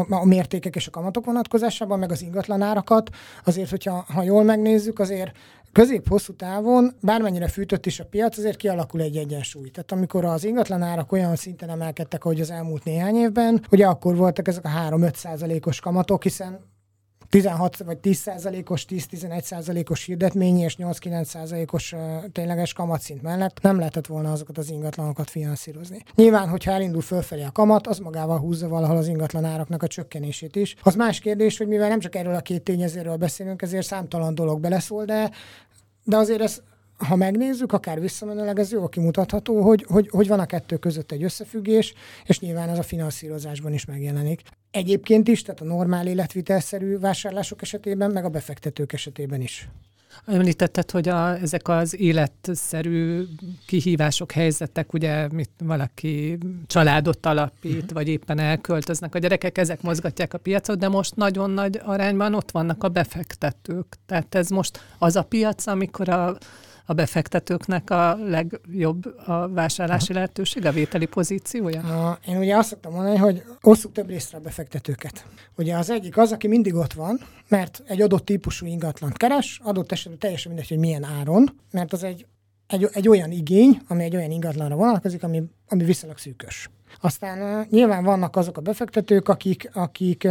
a 0.10 0.26
mértékek 0.26 0.76
és 0.76 0.88
a 0.88 0.92
kamatok 0.92 1.26
vonatkozásában, 1.26 2.00
meg 2.00 2.12
az 2.12 2.22
ingatlanárakat, 2.22 3.10
azért, 3.46 3.70
hogyha 3.70 4.06
ha 4.14 4.24
jól 4.24 4.44
megnézzük, 4.44 5.00
azért 5.00 5.32
közép-hosszú 5.72 6.34
távon, 6.34 6.96
bármennyire 7.02 7.48
fűtött 7.48 7.86
is 7.86 8.00
a 8.00 8.06
piac, 8.06 8.38
azért 8.38 8.58
kialakul 8.58 9.02
egy 9.02 9.18
egyensúly. 9.18 9.70
Tehát 9.70 9.92
amikor 9.92 10.26
az 10.26 10.44
ingatlanárak 10.44 11.12
olyan 11.12 11.36
szinten 11.36 11.70
emelkedtek, 11.70 12.26
ahogy 12.26 12.42
az 12.42 12.52
elmúlt 12.52 12.84
néhány 12.84 13.16
évben, 13.16 13.66
ugye 13.72 13.86
akkor 13.86 14.16
voltak 14.16 14.48
ezek 14.48 14.66
a 14.66 14.70
3-5 14.70 15.14
százalékos 15.14 15.80
kamatok, 15.80 16.24
hiszen 16.24 16.60
16 17.30 17.78
vagy 17.78 17.98
10 17.98 18.18
százalékos, 18.18 18.86
10-11 18.90 19.42
százalékos 19.42 20.06
hirdetményi 20.06 20.62
és 20.62 20.76
8-9 20.80 21.24
százalékos 21.24 21.96
tényleges 22.32 22.74
kamatszint 22.74 23.22
mellett 23.22 23.62
nem 23.62 23.78
lehetett 23.78 24.08
volna 24.08 24.32
azokat 24.32 24.58
az 24.58 24.70
ingatlanokat 24.70 25.30
finanszírozni. 25.30 26.04
Nyilván, 26.16 26.50
hogyha 26.50 26.72
elindul 26.72 27.02
fölfelé 27.02 27.44
a 27.44 27.52
kamat, 27.52 27.88
az 27.88 28.00
magával 28.00 28.40
húzza 28.40 28.68
valahol 28.68 28.98
az 28.98 29.08
ingatlan 29.08 29.46
áraknak 29.46 29.84
a 29.84 29.88
csökkenését 29.88 30.56
is. 30.56 30.76
Az 30.84 30.96
más 30.96 31.20
kérdés, 31.20 31.58
hogy 31.58 31.68
mivel 31.68 31.90
nem 31.90 32.00
csak 32.00 32.16
erről 32.16 32.36
a 32.36 32.42
két 32.42 32.62
tényezőről 32.62 33.16
beszélünk, 33.16 33.62
ezért 33.62 33.86
számtalan 33.86 34.36
dolog 34.36 34.60
beleszól, 34.60 35.06
de 35.06 35.32
de 36.10 36.18
azért 36.18 36.42
ez 36.42 36.62
ha 37.08 37.16
megnézzük, 37.16 37.72
akár 37.72 38.00
visszamenőleg, 38.00 38.60
ez 38.60 38.72
jól 38.72 38.90
kimutatható, 38.90 39.62
hogy, 39.62 39.86
hogy, 39.88 40.10
hogy 40.12 40.28
van 40.28 40.40
a 40.40 40.46
kettő 40.46 40.78
között 40.78 41.12
egy 41.12 41.24
összefüggés, 41.24 41.94
és 42.26 42.40
nyilván 42.40 42.70
ez 42.70 42.78
a 42.78 42.84
finanszírozásban 42.84 43.74
is 43.74 43.86
megjelenik. 43.86 44.42
Egyébként 44.72 45.28
is, 45.28 45.42
tehát 45.42 45.62
a 45.62 45.66
normál 45.66 46.08
életvitelszerű 46.08 46.98
vásárlások 46.98 47.62
esetében, 47.62 48.12
meg 48.12 48.26
a 48.26 48.30
befektetők 48.30 48.94
esetében 48.94 49.42
is. 49.42 49.70
Említetted, 50.26 50.92
hogy 50.92 51.10
a, 51.10 51.38
ezek 51.38 51.68
az 51.68 52.00
életszerű 52.00 53.24
kihívások, 53.66 54.32
helyzetek, 54.32 54.94
ugye 54.94 55.28
mit 55.28 55.52
valaki 55.58 56.38
családot 56.68 57.26
alapít, 57.26 57.74
uh-huh. 57.74 57.92
vagy 57.92 58.08
éppen 58.08 58.40
elköltöznek 58.40 59.16
a 59.16 59.20
gyerekek, 59.20 59.58
ezek 59.58 59.82
mozgatják 59.82 60.34
a 60.34 60.38
piacot, 60.38 60.78
de 60.78 60.88
most 60.88 61.16
nagyon 61.16 61.50
nagy 61.50 61.80
arányban 61.84 62.34
ott 62.34 62.52
vannak 62.52 62.84
a 62.84 62.90
befektetők. 62.90 63.86
Tehát 64.06 64.36
ez 64.36 64.50
most 64.50 64.80
az 64.98 65.16
a 65.16 65.24
piac, 65.24 65.68
amikor 65.68 66.10
a 66.10 66.38
a 66.90 66.94
befektetőknek 66.94 67.90
a 67.90 68.16
legjobb 68.16 69.06
a 69.26 69.48
vásárlási 69.48 70.14
lehetőség, 70.14 70.66
a 70.66 70.72
vételi 70.72 71.06
pozíciója? 71.06 71.82
A, 71.82 72.20
én 72.28 72.38
ugye 72.38 72.56
azt 72.58 72.70
szoktam 72.70 72.94
mondani, 72.94 73.18
hogy 73.18 73.44
osszuk 73.62 73.92
több 73.92 74.10
részre 74.10 74.38
a 74.38 74.42
befektetőket. 74.42 75.26
Ugye 75.58 75.76
az 75.78 75.90
egyik 75.90 76.18
az, 76.18 76.32
aki 76.32 76.48
mindig 76.48 76.76
ott 76.76 76.94
van, 76.94 77.20
mert 77.48 77.84
egy 77.88 78.02
adott 78.02 78.26
típusú 78.26 78.66
ingatlant 78.66 79.18
keres, 79.18 79.60
adott 79.64 79.92
esetben 79.92 80.20
teljesen 80.20 80.52
mindegy, 80.52 80.70
hogy 80.70 80.80
milyen 80.80 81.04
áron, 81.04 81.60
mert 81.72 81.94
az 81.94 82.04
egy, 82.04 82.26
egy, 82.68 82.90
egy 82.94 83.08
olyan 83.08 83.32
igény, 83.32 83.82
ami 83.88 84.04
egy 84.04 84.16
olyan 84.16 84.32
ingatlanra 84.32 84.76
vonatkozik, 84.76 85.24
ami, 85.24 85.44
ami 85.68 85.84
viszonylag 85.84 86.18
szűkös. 86.18 86.70
Aztán 87.02 87.68
nyilván 87.70 88.04
vannak 88.04 88.36
azok 88.36 88.58
a 88.58 88.62
befektetők, 88.62 89.30
akik, 89.30 89.70
akik 89.74 90.28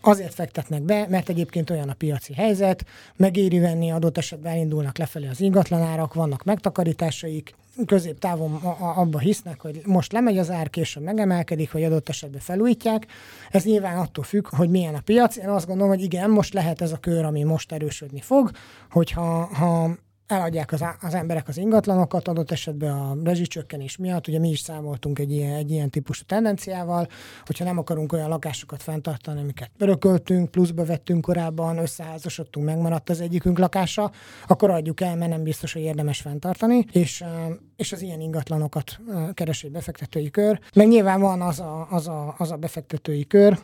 azért 0.00 0.34
fektetnek 0.34 0.82
be, 0.82 1.06
mert 1.08 1.28
egyébként 1.28 1.70
olyan 1.70 1.88
a 1.88 1.94
piaci 1.94 2.34
helyzet, 2.34 2.84
megéri 3.16 3.58
venni, 3.58 3.90
adott 3.90 4.18
esetben 4.18 4.52
elindulnak 4.52 4.98
lefelé 4.98 5.28
az 5.28 5.40
ingatlanárak, 5.40 6.14
vannak 6.14 6.44
megtakarításaik, 6.44 7.54
középtávon 7.86 8.54
abba 8.78 9.18
hisznek, 9.18 9.60
hogy 9.60 9.80
most 9.84 10.12
lemegy 10.12 10.38
az 10.38 10.50
ár, 10.50 10.70
később 10.70 11.02
megemelkedik, 11.02 11.72
vagy 11.72 11.84
adott 11.84 12.08
esetben 12.08 12.40
felújítják. 12.40 13.06
Ez 13.50 13.64
nyilván 13.64 13.98
attól 13.98 14.24
függ, 14.24 14.48
hogy 14.48 14.70
milyen 14.70 14.94
a 14.94 15.00
piac. 15.00 15.36
Én 15.36 15.48
azt 15.48 15.66
gondolom, 15.66 15.92
hogy 15.92 16.02
igen, 16.02 16.30
most 16.30 16.52
lehet 16.52 16.80
ez 16.80 16.92
a 16.92 16.96
kör, 16.96 17.24
ami 17.24 17.42
most 17.42 17.72
erősödni 17.72 18.20
fog, 18.20 18.50
hogyha 18.90 19.44
ha 19.44 19.90
eladják 20.28 20.72
az, 20.72 20.84
az 21.00 21.14
emberek 21.14 21.48
az 21.48 21.56
ingatlanokat, 21.56 22.28
adott 22.28 22.50
esetben 22.50 22.90
a 22.90 23.16
rezsicsökkenés 23.24 23.96
miatt, 23.96 24.28
ugye 24.28 24.38
mi 24.38 24.48
is 24.48 24.58
számoltunk 24.58 25.18
egy 25.18 25.32
ilyen, 25.32 25.54
egy 25.54 25.70
ilyen 25.70 25.90
típusú 25.90 26.24
tendenciával, 26.24 27.08
hogyha 27.44 27.64
nem 27.64 27.78
akarunk 27.78 28.12
olyan 28.12 28.28
lakásokat 28.28 28.82
fenntartani, 28.82 29.40
amiket 29.40 29.70
örököltünk, 29.78 30.50
pluszba 30.50 30.84
vettünk 30.84 31.20
korábban, 31.20 31.78
összeházasodtunk, 31.78 32.66
megmaradt 32.66 33.10
az 33.10 33.20
egyikünk 33.20 33.58
lakása, 33.58 34.10
akkor 34.46 34.70
adjuk 34.70 35.00
el, 35.00 35.16
mert 35.16 35.30
nem 35.30 35.42
biztos, 35.42 35.72
hogy 35.72 35.82
érdemes 35.82 36.20
fenntartani, 36.20 36.84
és, 36.92 37.24
és 37.76 37.92
az 37.92 38.02
ilyen 38.02 38.20
ingatlanokat 38.20 38.98
keres 39.34 39.64
egy 39.64 39.70
befektetői 39.70 40.30
kör. 40.30 40.60
Meg 40.74 40.88
nyilván 40.88 41.20
van 41.20 41.40
az 41.40 41.60
a, 41.60 41.86
az 41.90 42.08
a, 42.08 42.34
az 42.38 42.50
a 42.50 42.56
befektetői 42.56 43.26
kör, 43.26 43.58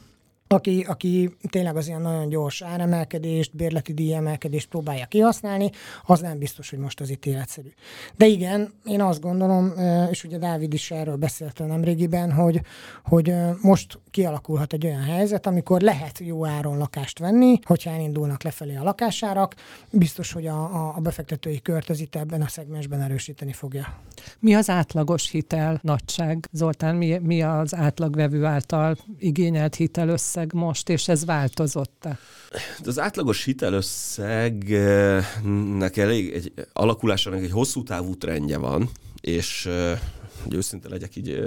aki, 0.55 0.85
aki 0.89 1.37
tényleg 1.51 1.77
az 1.77 1.87
ilyen 1.87 2.01
nagyon 2.01 2.29
gyors 2.29 2.63
áremelkedést, 2.63 3.57
bérleti 3.57 3.93
díjemelkedést 3.93 4.69
próbálja 4.69 5.07
kihasználni, 5.07 5.71
az 6.03 6.21
nem 6.21 6.39
biztos, 6.39 6.71
hogy 6.71 6.79
most 6.79 7.01
az 7.01 7.11
itt 7.11 7.27
életszerű. 7.27 7.69
De 8.17 8.27
igen, 8.27 8.73
én 8.85 9.01
azt 9.01 9.21
gondolom, 9.21 9.73
és 10.11 10.25
ugye 10.25 10.39
Dávid 10.39 10.73
is 10.73 10.91
erről 10.91 11.17
beszélt 11.17 11.59
nemrégiben, 11.67 12.33
hogy, 12.33 12.61
hogy 13.05 13.35
most 13.63 13.99
kialakulhat 14.11 14.73
egy 14.73 14.87
olyan 14.87 15.03
helyzet, 15.03 15.47
amikor 15.47 15.81
lehet 15.81 16.19
jó 16.19 16.47
áron 16.47 16.79
lakást 16.79 17.19
venni, 17.19 17.59
hogyha 17.65 17.91
elindulnak 17.91 18.43
lefelé 18.43 18.77
a 18.77 18.83
lakásárak, 18.83 19.55
biztos, 19.91 20.33
hogy 20.33 20.47
a, 20.47 20.95
a 20.97 21.01
befektetői 21.01 21.61
kört 21.61 21.91
az 21.91 22.01
itt 22.01 22.15
ebben 22.15 22.43
a 22.43 22.49
szegmensben 22.49 23.01
erősíteni 23.01 23.53
fogja. 23.53 23.99
Mi 24.39 24.55
az 24.55 24.71
átlagos 24.71 25.31
hitel 25.31 25.79
nagyság? 25.83 26.49
Zoltán, 26.53 26.97
mi, 26.97 27.19
mi 27.19 27.43
az 27.43 27.75
átlagvevő 27.75 28.45
által 28.45 28.97
igényelt 29.19 29.75
hitel 29.75 30.09
összeg 30.45 30.63
most, 30.63 30.89
és 30.89 31.09
ez 31.09 31.25
változott-e? 31.25 32.19
Az 32.85 32.99
átlagos 32.99 33.45
hitelösszegnek 33.45 35.97
elég 35.97 36.33
egy 36.33 36.53
alakulásának 36.73 37.43
egy 37.43 37.51
hosszú 37.51 37.83
távú 37.83 38.17
trendje 38.17 38.59
van, 38.59 38.91
és 39.21 39.69
hogy 40.43 40.55
őszinte 40.55 40.89
legyek, 40.89 41.17
így 41.17 41.39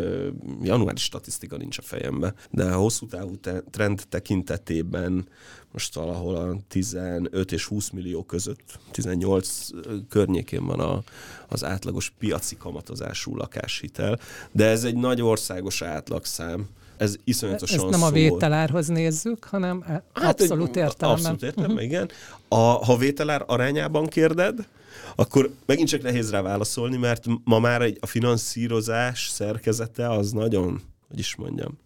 januári 0.62 1.00
statisztika 1.00 1.58
nincs 1.58 1.78
a 1.78 1.82
fejembe, 1.82 2.34
de 2.52 2.64
a 2.64 2.78
hosszú 2.78 3.08
távú 3.08 3.36
trend 3.72 4.04
tekintetében 4.10 5.28
most 5.72 5.96
valahol 5.96 6.36
a 6.36 6.58
15 6.68 7.52
és 7.52 7.66
20 7.66 7.90
millió 7.90 8.24
között, 8.24 8.80
18 8.92 9.68
környékén 10.10 10.66
van 10.66 10.80
a, 10.80 11.04
az 11.48 11.64
átlagos 11.64 12.14
piaci 12.20 12.58
kamatozású 12.58 13.36
lakáshitel, 13.36 14.20
de 14.52 14.66
ez 14.66 14.84
egy 14.84 14.96
nagy 14.96 15.22
országos 15.22 15.82
átlagszám, 15.82 16.68
ez 16.98 17.16
iszonyatosan 17.24 17.80
Ezt 17.80 17.90
nem 17.90 18.04
a 18.04 18.10
vételárhoz 18.10 18.88
nézzük, 18.88 19.44
hanem 19.44 19.84
hát 20.14 20.42
abszolút 20.42 20.76
értelemben. 20.76 21.10
Abszolút 21.10 21.44
értelemben, 21.44 21.78
uh-huh. 21.78 21.92
igen. 21.92 22.10
A, 22.48 22.56
ha 22.56 22.98
vételár 22.98 23.44
arányában 23.48 24.08
kérded, 24.08 24.68
akkor 25.16 25.54
megint 25.66 25.88
csak 25.88 26.02
nehéz 26.02 26.32
rá 26.32 26.42
válaszolni, 26.42 26.98
mert 26.98 27.26
ma 27.44 27.60
már 27.60 27.82
egy, 27.82 27.98
a 28.02 28.06
finanszírozás 28.06 29.28
szerkezete 29.28 30.10
az 30.10 30.32
nagyon, 30.32 30.82
hogy 31.08 31.20
is 31.20 31.36
mondjam, 31.36 31.78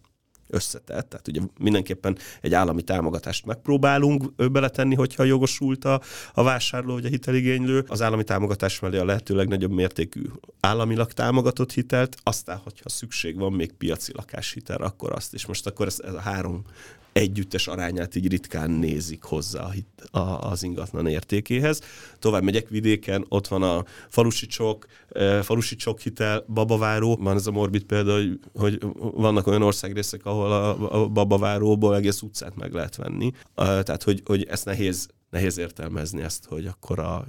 összetett. 0.52 1.08
Tehát 1.08 1.28
ugye 1.28 1.40
mindenképpen 1.58 2.18
egy 2.40 2.54
állami 2.54 2.82
támogatást 2.82 3.46
megpróbálunk 3.46 4.50
beletenni, 4.52 4.94
hogyha 4.94 5.24
jogosult 5.24 5.84
a, 5.84 6.00
a 6.34 6.42
vásárló 6.42 6.92
vagy 6.92 7.04
a 7.04 7.08
hiteligénylő. 7.08 7.84
Az 7.88 8.02
állami 8.02 8.24
támogatás 8.24 8.80
mellé 8.80 8.98
a 8.98 9.04
lehető 9.04 9.34
legnagyobb 9.34 9.72
mértékű 9.72 10.22
államilag 10.60 11.12
támogatott 11.12 11.72
hitelt, 11.72 12.16
aztán, 12.22 12.56
hogyha 12.56 12.88
szükség 12.88 13.38
van 13.38 13.52
még 13.52 13.72
piaci 13.72 14.12
lakáshitel, 14.14 14.82
akkor 14.82 15.12
azt 15.12 15.34
is. 15.34 15.46
Most 15.46 15.66
akkor 15.66 15.86
ez, 15.86 16.00
ez 16.04 16.14
a 16.14 16.20
három 16.20 16.64
együttes 17.12 17.66
arányát 17.66 18.14
így 18.14 18.28
ritkán 18.28 18.70
nézik 18.70 19.22
hozzá 19.22 19.70
a, 20.10 20.18
a, 20.18 20.50
az 20.50 20.62
ingatlan 20.62 21.06
értékéhez. 21.06 21.80
Tovább 22.18 22.42
megyek 22.42 22.68
vidéken, 22.68 23.24
ott 23.28 23.48
van 23.48 23.62
a 23.62 23.84
falusi 24.08 24.46
csok, 24.46 24.86
e, 25.08 25.42
falusi 25.42 25.76
csok 25.76 26.00
hitel, 26.00 26.44
babaváró, 26.48 27.16
van 27.16 27.36
ez 27.36 27.46
a 27.46 27.50
morbid 27.50 27.82
példa, 27.82 28.14
hogy, 28.14 28.38
hogy 28.54 28.78
vannak 28.98 29.46
olyan 29.46 29.62
országrészek, 29.62 30.26
ahol 30.26 30.52
a, 30.52 31.02
a 31.02 31.08
babaváróból 31.08 31.96
egész 31.96 32.22
utcát 32.22 32.56
meg 32.56 32.72
lehet 32.72 32.96
venni. 32.96 33.30
E, 33.54 33.82
tehát, 33.82 34.02
hogy, 34.02 34.22
hogy 34.24 34.42
ezt 34.42 34.64
nehéz, 34.64 35.08
nehéz 35.30 35.58
értelmezni 35.58 36.22
ezt, 36.22 36.44
hogy 36.44 36.66
akkor 36.66 36.98
a 36.98 37.26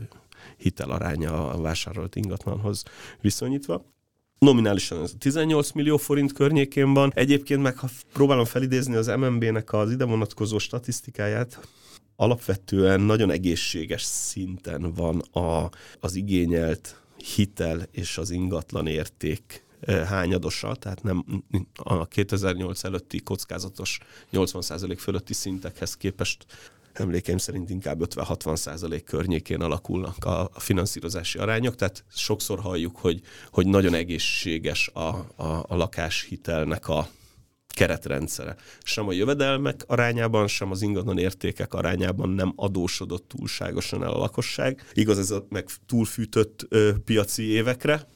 hitel 0.58 0.90
aránya 0.90 1.50
a 1.50 1.62
vásárolt 1.62 2.16
ingatlanhoz 2.16 2.84
viszonyítva 3.22 3.86
nominálisan 4.40 5.02
ez 5.02 5.14
18 5.18 5.72
millió 5.72 5.98
forint 5.98 6.34
környékén 6.34 6.94
van. 6.94 7.12
Egyébként 7.16 7.62
meg, 7.62 7.78
ha 7.78 7.90
próbálom 8.14 8.46
felidézni 8.46 8.96
az 8.96 9.08
MNB-nek 9.08 9.74
az 9.74 9.92
ide 9.92 10.06
vonatkozó 10.06 10.58
statisztikáját, 10.58 11.68
alapvetően 12.16 13.02
nagyon 13.02 13.32
egészséges 13.32 14.02
szinten 14.02 14.94
van 14.94 15.20
a, 15.20 15.70
az 16.00 16.16
igényelt 16.16 17.02
hitel 17.36 17.88
és 17.92 18.18
az 18.18 18.32
ingatlan 18.32 18.88
érték 18.88 19.64
hányadosa, 19.86 20.76
tehát 20.76 21.04
nem 21.04 21.44
a 21.76 22.06
2008 22.06 22.84
előtti 22.84 23.20
kockázatos 23.20 24.00
80% 24.32 24.96
fölötti 25.00 25.34
szintekhez 25.34 25.98
képest 25.98 26.46
emlékeim 26.94 27.38
szerint 27.38 27.70
inkább 27.70 28.02
50-60 28.16 28.56
százalék 28.56 29.04
környékén 29.04 29.62
alakulnak 29.62 30.26
a, 30.26 30.50
finanszírozási 30.56 31.38
arányok, 31.38 31.76
tehát 31.76 32.04
sokszor 32.14 32.60
halljuk, 32.60 32.98
hogy, 32.98 33.22
hogy 33.50 33.68
nagyon 33.68 33.94
egészséges 33.94 34.88
a, 34.94 35.08
a, 35.36 35.66
a 35.68 35.76
lakáshitelnek 35.76 36.88
a 36.88 37.08
keretrendszere. 37.68 38.56
Sem 38.84 39.08
a 39.08 39.12
jövedelmek 39.12 39.84
arányában, 39.88 40.48
sem 40.48 40.72
az 40.72 40.82
ingatlan 40.82 41.18
értékek 41.18 41.74
arányában 41.74 42.30
nem 42.30 42.54
adósodott 42.56 43.28
túlságosan 43.28 44.04
el 44.04 44.12
a 44.12 44.18
lakosság. 44.18 44.90
Igaz, 44.94 45.20
ez 45.20 45.32
a 45.32 45.46
meg 45.50 45.66
túlfűtött 45.86 46.66
ö, 46.70 46.92
piaci 47.06 47.44
évekre, 47.44 48.08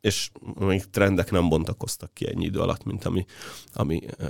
és 0.00 0.30
még 0.58 0.84
trendek 0.84 1.30
nem 1.30 1.48
bontakoztak 1.48 2.14
ki 2.14 2.28
ennyi 2.28 2.44
idő 2.44 2.58
alatt, 2.58 2.84
mint 2.84 3.04
ami, 3.04 3.24
ami 3.72 4.02
ö, 4.16 4.26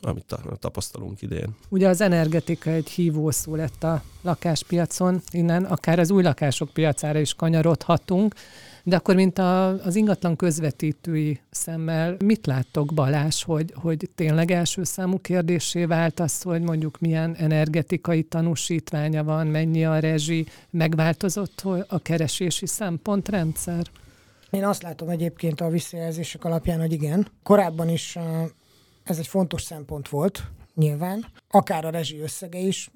amit 0.00 0.36
tapasztalunk 0.58 1.22
idén. 1.22 1.56
Ugye 1.68 1.88
az 1.88 2.00
energetika 2.00 2.70
egy 2.70 2.88
hívó 2.88 3.30
szó 3.30 3.54
lett 3.54 3.84
a 3.84 4.02
lakáspiacon, 4.22 5.20
innen 5.30 5.64
akár 5.64 5.98
az 5.98 6.10
új 6.10 6.22
lakások 6.22 6.70
piacára 6.70 7.18
is 7.18 7.34
kanyarodhatunk, 7.34 8.34
de 8.84 8.96
akkor, 8.96 9.14
mint 9.14 9.38
a, 9.38 9.68
az 9.68 9.96
ingatlan 9.96 10.36
közvetítői 10.36 11.40
szemmel, 11.50 12.16
mit 12.24 12.46
láttok 12.46 12.94
Balás, 12.94 13.44
hogy, 13.44 13.72
hogy 13.74 14.08
tényleg 14.14 14.50
első 14.50 14.84
számú 14.84 15.18
kérdésé 15.18 15.84
vált 15.84 16.20
az, 16.20 16.42
hogy 16.42 16.62
mondjuk 16.62 17.00
milyen 17.00 17.34
energetikai 17.34 18.22
tanúsítványa 18.22 19.24
van, 19.24 19.46
mennyi 19.46 19.84
a 19.84 19.98
rezsi, 19.98 20.46
megváltozott 20.70 21.62
a 21.88 21.98
keresési 21.98 22.66
szempontrendszer? 22.66 23.86
Én 24.50 24.64
azt 24.64 24.82
látom 24.82 25.08
egyébként 25.08 25.60
a 25.60 25.68
visszajelzések 25.68 26.44
alapján, 26.44 26.80
hogy 26.80 26.92
igen. 26.92 27.26
Korábban 27.42 27.88
is 27.88 28.18
ez 29.04 29.18
egy 29.18 29.26
fontos 29.26 29.62
szempont 29.62 30.08
volt, 30.08 30.42
nyilván. 30.74 31.26
Akár 31.48 31.84
a 31.84 31.90
rezsi 31.90 32.20
összege 32.20 32.58
is, 32.58 32.90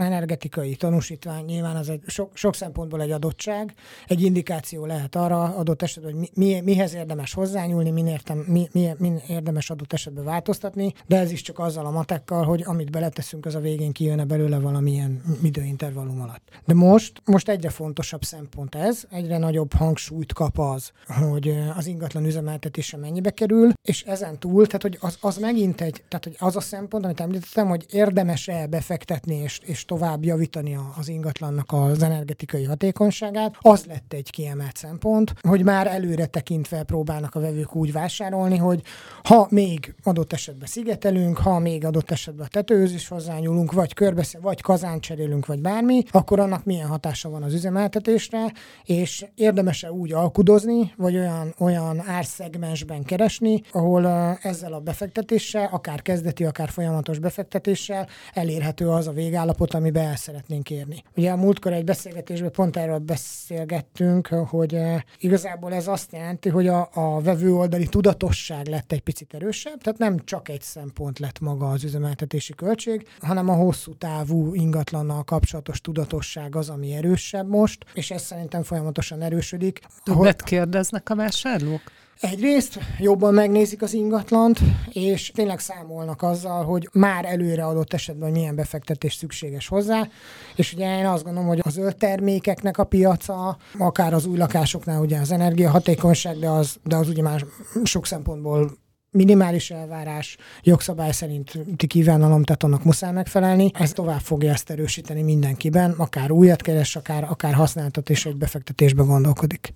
energetikai 0.00 0.76
tanúsítvány 0.76 1.44
nyilván 1.44 1.76
az 1.76 1.88
egy 1.88 2.02
sok, 2.06 2.36
sok 2.36 2.54
szempontból 2.54 3.02
egy 3.02 3.10
adottság, 3.10 3.74
egy 4.06 4.22
indikáció 4.22 4.86
lehet 4.86 5.16
arra 5.16 5.42
adott 5.42 5.82
esetben, 5.82 6.12
hogy 6.12 6.30
mi, 6.34 6.60
mihez 6.64 6.94
érdemes 6.94 7.32
hozzányúlni, 7.32 7.90
min, 7.90 8.06
értem, 8.06 8.38
mi, 8.38 8.68
mi, 8.72 8.88
min 8.98 9.20
érdemes 9.28 9.70
adott 9.70 9.92
esetben 9.92 10.24
változtatni, 10.24 10.92
de 11.06 11.18
ez 11.18 11.30
is 11.30 11.42
csak 11.42 11.58
azzal 11.58 11.86
a 11.86 11.90
matekkal, 11.90 12.44
hogy 12.44 12.62
amit 12.66 12.90
beleteszünk, 12.90 13.46
az 13.46 13.54
a 13.54 13.60
végén 13.60 13.92
kijönne 13.92 14.24
belőle 14.24 14.58
valamilyen 14.58 15.22
időintervallum 15.42 16.20
alatt. 16.20 16.48
De 16.66 16.74
most, 16.74 17.22
most 17.24 17.48
egyre 17.48 17.70
fontosabb 17.70 18.22
szempont 18.22 18.74
ez, 18.74 19.04
egyre 19.10 19.38
nagyobb 19.38 19.72
hangsúlyt 19.72 20.32
kap 20.32 20.58
az, 20.58 20.92
hogy 21.06 21.58
az 21.76 21.86
ingatlan 21.86 22.24
üzemeltetése 22.24 22.96
mennyibe 22.96 23.30
kerül, 23.30 23.72
és 23.82 24.02
ezen 24.02 24.38
túl, 24.38 24.66
tehát 24.66 24.82
hogy 24.82 24.98
az, 25.00 25.18
az 25.20 25.36
megint 25.36 25.80
egy, 25.80 26.04
tehát 26.08 26.24
hogy 26.24 26.36
az 26.38 26.56
a 26.56 26.60
szempont, 26.60 27.04
amit 27.04 27.20
említettem, 27.20 27.68
hogy 27.68 27.86
érdemes-e 27.90 28.66
befektetni 28.66 29.34
és, 29.34 29.60
és 29.64 29.84
tovább 29.90 30.24
javítani 30.24 30.78
az 30.98 31.08
ingatlannak 31.08 31.72
az 31.72 32.02
energetikai 32.02 32.64
hatékonyságát, 32.64 33.56
az 33.60 33.84
lett 33.84 34.12
egy 34.12 34.30
kiemelt 34.30 34.76
szempont, 34.76 35.34
hogy 35.42 35.64
már 35.64 35.86
előre 35.86 36.26
tekintve 36.26 36.82
próbálnak 36.82 37.34
a 37.34 37.40
vevők 37.40 37.74
úgy 37.74 37.92
vásárolni, 37.92 38.56
hogy 38.56 38.82
ha 39.22 39.46
még 39.50 39.94
adott 40.02 40.32
esetben 40.32 40.68
szigetelünk, 40.68 41.38
ha 41.38 41.58
még 41.58 41.84
adott 41.84 42.10
esetben 42.10 42.46
a 42.46 42.48
tetőhöz 42.48 42.92
is 42.92 43.08
hozzányúlunk, 43.08 43.72
vagy 43.72 43.94
körbesz, 43.94 44.36
vagy 44.40 44.60
kazán 44.60 45.00
cserélünk, 45.00 45.46
vagy 45.46 45.60
bármi, 45.60 46.02
akkor 46.10 46.40
annak 46.40 46.64
milyen 46.64 46.88
hatása 46.88 47.30
van 47.30 47.42
az 47.42 47.54
üzemeltetésre, 47.54 48.52
és 48.84 49.26
érdemese 49.34 49.92
úgy 49.92 50.12
alkudozni, 50.12 50.92
vagy 50.96 51.16
olyan, 51.16 51.54
olyan 51.58 52.02
árszegmensben 52.06 53.04
keresni, 53.04 53.62
ahol 53.72 54.06
ezzel 54.42 54.72
a 54.72 54.80
befektetéssel, 54.80 55.68
akár 55.72 56.02
kezdeti, 56.02 56.44
akár 56.44 56.68
folyamatos 56.68 57.18
befektetéssel 57.18 58.08
elérhető 58.32 58.88
az 58.88 59.06
a 59.06 59.12
végállapot, 59.12 59.69
amiben 59.74 60.04
el 60.04 60.16
szeretnénk 60.16 60.70
érni. 60.70 61.02
Ugye 61.16 61.30
a 61.30 61.36
múltkor 61.36 61.72
egy 61.72 61.84
beszélgetésben 61.84 62.50
pont 62.50 62.76
erről 62.76 62.98
beszélgettünk, 62.98 64.26
hogy 64.26 64.74
eh, 64.74 65.00
igazából 65.18 65.74
ez 65.74 65.86
azt 65.86 66.12
jelenti, 66.12 66.48
hogy 66.48 66.66
a, 66.66 66.88
a 66.92 67.20
vevő 67.20 67.54
oldali 67.54 67.86
tudatosság 67.86 68.66
lett 68.66 68.92
egy 68.92 69.00
picit 69.00 69.34
erősebb, 69.34 69.82
tehát 69.82 69.98
nem 69.98 70.24
csak 70.24 70.48
egy 70.48 70.62
szempont 70.62 71.18
lett 71.18 71.40
maga 71.40 71.70
az 71.70 71.84
üzemeltetési 71.84 72.54
költség, 72.54 73.06
hanem 73.20 73.48
a 73.48 73.54
hosszú 73.54 73.94
távú 73.94 74.54
ingatlannal 74.54 75.24
kapcsolatos 75.24 75.80
tudatosság 75.80 76.56
az, 76.56 76.68
ami 76.68 76.92
erősebb 76.92 77.48
most, 77.48 77.84
és 77.94 78.10
ez 78.10 78.22
szerintem 78.22 78.62
folyamatosan 78.62 79.22
erősödik. 79.22 79.80
Többet 80.04 80.42
kérdeznek 80.42 81.10
a 81.10 81.14
vásárlók? 81.14 81.80
Egyrészt 82.20 82.78
jobban 82.98 83.34
megnézik 83.34 83.82
az 83.82 83.94
ingatlant, 83.94 84.60
és 84.92 85.30
tényleg 85.34 85.58
számolnak 85.58 86.22
azzal, 86.22 86.64
hogy 86.64 86.88
már 86.92 87.24
előre 87.24 87.64
adott 87.64 87.92
esetben 87.92 88.30
milyen 88.30 88.54
befektetés 88.54 89.14
szükséges 89.14 89.68
hozzá, 89.68 90.08
és 90.56 90.72
ugye 90.72 90.98
én 90.98 91.06
azt 91.06 91.24
gondolom, 91.24 91.48
hogy 91.48 91.60
az 91.62 91.72
zöld 91.72 91.96
termékeknek 91.96 92.78
a 92.78 92.84
piaca, 92.84 93.56
akár 93.78 94.14
az 94.14 94.26
új 94.26 94.36
lakásoknál 94.36 95.00
ugye 95.00 95.18
az 95.18 95.30
energiahatékonyság, 95.30 96.38
de 96.38 96.48
az, 96.48 96.76
de 96.84 96.96
az 96.96 97.08
ugye 97.08 97.22
már 97.22 97.44
sok 97.84 98.06
szempontból 98.06 98.70
minimális 99.10 99.70
elvárás, 99.70 100.36
jogszabály 100.62 101.12
szerinti 101.12 101.86
kívánalom, 101.86 102.42
tehát 102.42 102.62
annak 102.62 102.84
muszáj 102.84 103.12
megfelelni. 103.12 103.70
Ez 103.74 103.92
tovább 103.92 104.20
fogja 104.20 104.52
ezt 104.52 104.70
erősíteni 104.70 105.22
mindenkiben, 105.22 105.90
akár 105.90 106.30
újat 106.30 106.62
keres, 106.62 106.96
akár, 106.96 107.24
akár 107.28 107.54
használtat 107.54 108.10
és 108.10 108.26
egy 108.26 108.36
befektetésbe 108.36 109.02
gondolkodik. 109.02 109.72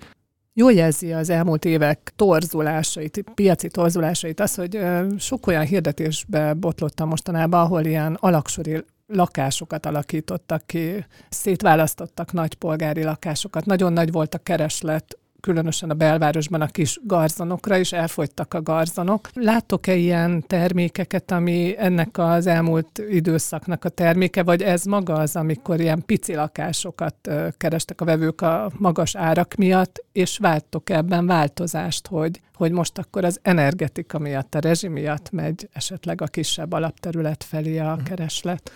Jól 0.57 0.73
jelzi 0.73 1.13
az 1.13 1.31
elmúlt 1.31 1.65
évek 1.65 2.13
torzulásait, 2.17 3.25
piaci 3.35 3.69
torzulásait 3.69 4.41
az, 4.41 4.55
hogy 4.55 4.79
sok 5.19 5.47
olyan 5.47 5.65
hirdetésbe 5.65 6.53
botlottam 6.53 7.09
mostanában, 7.09 7.61
ahol 7.61 7.85
ilyen 7.85 8.17
alaksori 8.21 8.85
lakásokat 9.07 9.87
alakítottak 9.87 10.67
ki, 10.67 11.07
szétválasztottak 11.29 12.33
nagy 12.33 12.55
polgári 12.55 13.03
lakásokat, 13.03 13.65
nagyon 13.67 13.93
nagy 13.93 14.13
volt 14.13 14.35
a 14.35 14.39
kereslet 14.39 15.19
különösen 15.45 15.91
a 15.91 15.95
belvárosban 15.95 16.61
a 16.61 16.67
kis 16.67 16.99
garzonokra 17.03 17.77
is 17.77 17.93
elfogytak 17.93 18.55
a 18.55 18.63
garzonok. 18.63 19.29
Látok-e 19.35 19.95
ilyen 19.95 20.45
termékeket, 20.47 21.31
ami 21.31 21.75
ennek 21.79 22.19
az 22.19 22.47
elmúlt 22.47 23.03
időszaknak 23.11 23.85
a 23.85 23.89
terméke, 23.89 24.43
vagy 24.43 24.63
ez 24.63 24.85
maga 24.85 25.15
az, 25.15 25.37
amikor 25.37 25.81
ilyen 25.81 26.03
pici 26.07 26.35
lakásokat 26.35 27.31
kerestek 27.57 28.01
a 28.01 28.05
vevők 28.05 28.41
a 28.41 28.71
magas 28.79 29.17
árak 29.17 29.55
miatt, 29.55 30.05
és 30.13 30.39
váltok 30.39 30.91
ebben 30.91 31.27
változást, 31.27 32.07
hogy, 32.07 32.41
hogy 32.55 32.73
most 32.73 32.99
akkor 32.99 33.25
az 33.25 33.39
energetika 33.43 34.19
miatt, 34.19 34.55
a 34.55 34.61
rezsi 34.61 34.89
miatt 34.89 35.31
megy 35.31 35.69
esetleg 35.73 36.21
a 36.21 36.27
kisebb 36.27 36.73
alapterület 36.73 37.45
felé 37.45 37.79
a 37.79 37.99
kereslet? 38.05 38.71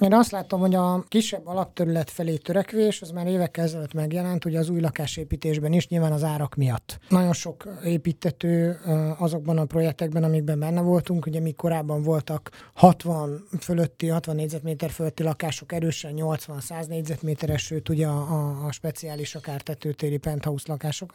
Én 0.00 0.14
azt 0.14 0.30
látom, 0.30 0.60
hogy 0.60 0.74
a 0.74 1.04
kisebb 1.08 1.46
alapterület 1.46 2.10
felé 2.10 2.36
törekvés, 2.36 3.02
az 3.02 3.10
már 3.10 3.26
évekkel 3.26 3.64
ezelőtt 3.64 3.94
megjelent, 3.94 4.44
ugye 4.44 4.58
az 4.58 4.68
új 4.68 4.80
lakásépítésben 4.80 5.72
is, 5.72 5.88
nyilván 5.88 6.12
az 6.12 6.22
árak 6.24 6.54
miatt. 6.54 6.98
Nagyon 7.08 7.32
sok 7.32 7.68
építető 7.84 8.78
azokban 9.18 9.58
a 9.58 9.64
projektekben, 9.64 10.22
amikben 10.22 10.58
benne 10.58 10.80
voltunk, 10.80 11.26
ugye 11.26 11.40
mi 11.40 11.52
korábban 11.52 12.02
voltak 12.02 12.50
60 12.74 13.44
fölötti, 13.60 14.08
60 14.08 14.34
négyzetméter 14.34 14.90
fölötti 14.90 15.22
lakások 15.22 15.72
erősen 15.72 16.12
80-100 16.16 16.86
négyzetméteres, 16.88 17.62
sőt 17.62 17.88
ugye 17.88 18.06
a, 18.06 18.18
a, 18.18 18.64
a 18.66 18.72
speciális 18.72 19.34
akár 19.34 19.60
tetőtéri 19.60 20.16
penthouse 20.16 20.64
lakások 20.68 21.14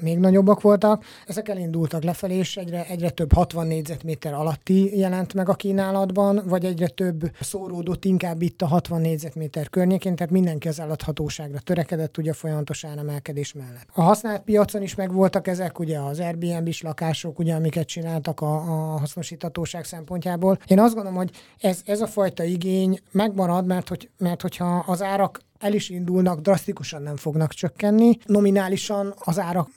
még 0.00 0.18
nagyobbak 0.18 0.60
voltak. 0.60 1.04
Ezek 1.26 1.48
elindultak 1.48 2.02
lefelé, 2.02 2.34
és 2.34 2.56
egyre, 2.56 2.86
egyre 2.86 3.10
több 3.10 3.32
60 3.32 3.66
négyzetméter 3.66 4.34
alatti 4.34 4.98
jelent 4.98 5.34
meg 5.34 5.48
a 5.48 5.54
kínálatban, 5.54 6.42
vagy 6.44 6.64
egyre 6.64 6.86
több 6.86 7.30
szóródott 7.40 8.04
inkább 8.06 8.42
itt 8.42 8.62
a 8.62 8.66
60 8.66 9.00
négyzetméter 9.00 9.70
környékén, 9.70 10.16
tehát 10.16 10.32
mindenki 10.32 10.68
az 10.68 10.80
eladhatóságra 10.80 11.58
törekedett 11.58 12.18
ugye 12.18 12.32
folyamatos 12.32 12.84
áremelkedés 12.84 13.52
mellett. 13.52 13.88
A 13.94 14.02
használt 14.02 14.42
piacon 14.42 14.82
is 14.82 14.94
megvoltak 14.94 15.46
ezek, 15.46 15.78
ugye 15.78 15.98
az 15.98 16.20
Airbnb-s 16.20 16.82
lakások, 16.82 17.38
ugye, 17.38 17.54
amiket 17.54 17.86
csináltak 17.86 18.40
a, 18.40 18.54
a 18.54 18.98
hasznosíthatóság 18.98 19.84
szempontjából. 19.84 20.58
Én 20.66 20.78
azt 20.78 20.94
gondolom, 20.94 21.18
hogy 21.18 21.30
ez, 21.60 21.80
ez 21.84 22.00
a 22.00 22.06
fajta 22.06 22.44
igény 22.44 22.98
megmarad, 23.10 23.66
mert, 23.66 23.88
hogy, 23.88 24.10
mert 24.18 24.42
hogyha 24.42 24.84
az 24.86 25.02
árak 25.02 25.40
el 25.58 25.72
is 25.72 25.88
indulnak, 25.88 26.40
drasztikusan 26.40 27.02
nem 27.02 27.16
fognak 27.16 27.52
csökkenni. 27.52 28.18
Nominálisan 28.24 29.14
az 29.24 29.38
árak 29.38 29.68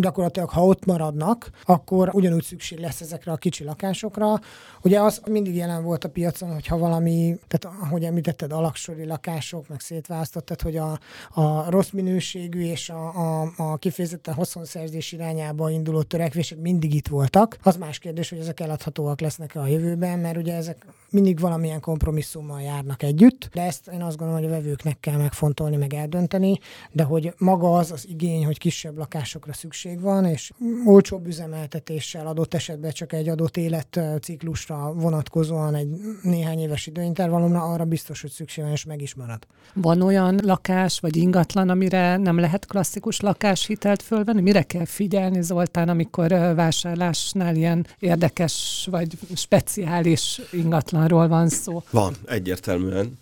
gyakorlatilag 0.00 0.48
ha 0.48 0.64
ott 0.64 0.84
maradnak, 0.84 1.50
akkor 1.64 2.10
ugyanúgy 2.12 2.42
szükség 2.42 2.78
lesz 2.78 3.00
ezekre 3.00 3.32
a 3.32 3.36
kicsi 3.36 3.64
lakásokra. 3.64 4.40
Ugye 4.82 5.00
az 5.00 5.20
mindig 5.30 5.56
jelen 5.56 5.82
volt 5.82 6.04
a 6.04 6.08
piacon, 6.08 6.52
hogyha 6.52 6.78
valami, 6.78 7.38
tehát 7.48 7.78
ahogy 7.82 8.04
említetted, 8.04 8.52
alaksori 8.52 9.06
lakások, 9.06 9.68
meg 9.68 9.80
szétválasztott, 9.80 10.44
tehát 10.46 10.62
hogy 10.62 10.76
a, 10.76 10.98
a 11.40 11.70
rossz 11.70 11.90
minőségű 11.90 12.60
és 12.60 12.90
a, 12.90 13.42
a, 13.42 13.52
a 13.56 13.76
kifejezetten 13.76 14.34
haszonszerzés 14.34 15.12
irányába 15.12 15.70
induló 15.70 16.02
törekvések 16.02 16.58
mindig 16.58 16.94
itt 16.94 17.08
voltak. 17.08 17.56
Az 17.62 17.76
más 17.76 17.98
kérdés, 17.98 18.30
hogy 18.30 18.38
ezek 18.38 18.60
eladhatóak 18.60 19.20
lesznek-e 19.20 19.60
a 19.60 19.66
jövőben, 19.66 20.18
mert 20.18 20.36
ugye 20.36 20.54
ezek 20.54 20.86
mindig 21.10 21.40
valamilyen 21.40 21.80
kompromisszummal 21.80 22.60
járnak 22.60 23.02
együtt, 23.02 23.48
de 23.52 23.62
ezt 23.62 23.88
én 23.88 24.02
azt 24.02 24.16
gondolom, 24.16 24.42
hogy 24.42 24.50
a 24.52 24.54
vevőknek 24.54 25.00
kell 25.00 25.16
megfontolni, 25.16 25.76
meg 25.76 25.94
eldönteni, 25.94 26.58
de 26.92 27.02
hogy 27.02 27.34
maga 27.38 27.76
az 27.76 27.90
az 27.90 28.08
igény, 28.08 28.44
hogy 28.44 28.58
kisebb 28.58 28.96
lakásokra 28.96 29.52
szükség 29.52 29.89
van, 29.98 30.24
és 30.24 30.50
olcsóbb 30.84 31.26
üzemeltetéssel 31.26 32.26
adott 32.26 32.54
esetben 32.54 32.90
csak 32.90 33.12
egy 33.12 33.28
adott 33.28 33.56
életciklusra 33.56 34.92
vonatkozóan 34.92 35.74
egy 35.74 35.88
néhány 36.22 36.58
éves 36.58 36.86
időintervallumra, 36.86 37.62
arra 37.62 37.84
biztos, 37.84 38.20
hogy 38.20 38.30
szükség 38.30 38.64
van, 38.64 38.72
és 38.72 38.84
meg 38.84 39.02
is 39.02 39.14
marad. 39.14 39.46
Van 39.74 40.02
olyan 40.02 40.40
lakás 40.42 41.00
vagy 41.00 41.16
ingatlan, 41.16 41.68
amire 41.68 42.16
nem 42.16 42.38
lehet 42.38 42.66
klasszikus 42.66 43.20
lakáshitelt 43.20 44.02
fölvenni? 44.02 44.40
Mire 44.40 44.62
kell 44.62 44.84
figyelni, 44.84 45.42
Zoltán, 45.42 45.88
amikor 45.88 46.28
vásárlásnál 46.54 47.56
ilyen 47.56 47.86
érdekes 47.98 48.88
vagy 48.90 49.18
speciális 49.34 50.40
ingatlanról 50.52 51.28
van 51.28 51.48
szó? 51.48 51.82
Van, 51.90 52.14
egyértelműen. 52.26 53.18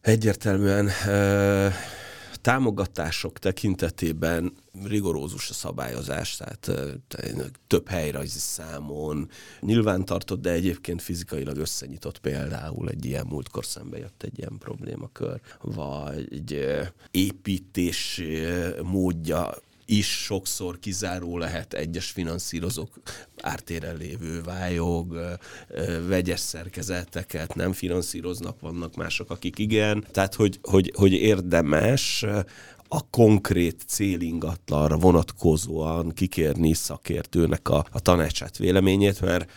Egyértelműen 0.00 0.88
támogatások 2.44 3.38
tekintetében 3.38 4.52
rigorózus 4.84 5.50
a 5.50 5.52
szabályozás, 5.52 6.36
tehát 6.36 6.70
több 7.66 7.88
helyrajzi 7.88 8.38
számon. 8.38 9.28
Nyilvántartott, 9.60 10.40
de 10.40 10.50
egyébként 10.50 11.02
fizikailag 11.02 11.56
összenyitott 11.56 12.18
például 12.18 12.88
egy 12.88 13.04
ilyen 13.04 13.26
múltkor 13.26 13.64
szembe 13.64 13.98
jött 13.98 14.22
egy 14.22 14.38
ilyen 14.38 14.58
problémakör, 14.58 15.40
vagy 15.60 16.66
építés 17.10 18.22
módja 18.82 19.54
is 19.86 20.06
sokszor 20.06 20.78
kizáró 20.78 21.38
lehet 21.38 21.74
egyes 21.74 22.10
finanszírozók 22.10 23.00
ártéren 23.40 23.96
lévő 23.96 24.42
vályog, 24.42 25.38
vegyes 26.06 26.40
szerkezeteket 26.40 27.54
nem 27.54 27.72
finanszíroznak, 27.72 28.60
vannak 28.60 28.96
mások, 28.96 29.30
akik 29.30 29.58
igen. 29.58 30.06
Tehát, 30.10 30.34
hogy, 30.34 30.58
hogy, 30.62 30.92
hogy 30.96 31.12
érdemes 31.12 32.24
a 32.88 33.10
konkrét 33.10 33.82
célingatlanra 33.86 34.96
vonatkozóan 34.96 36.12
kikérni 36.12 36.72
szakértőnek 36.72 37.68
a, 37.68 37.86
a 37.92 38.00
tanácsát, 38.00 38.56
véleményét, 38.56 39.20
mert 39.20 39.50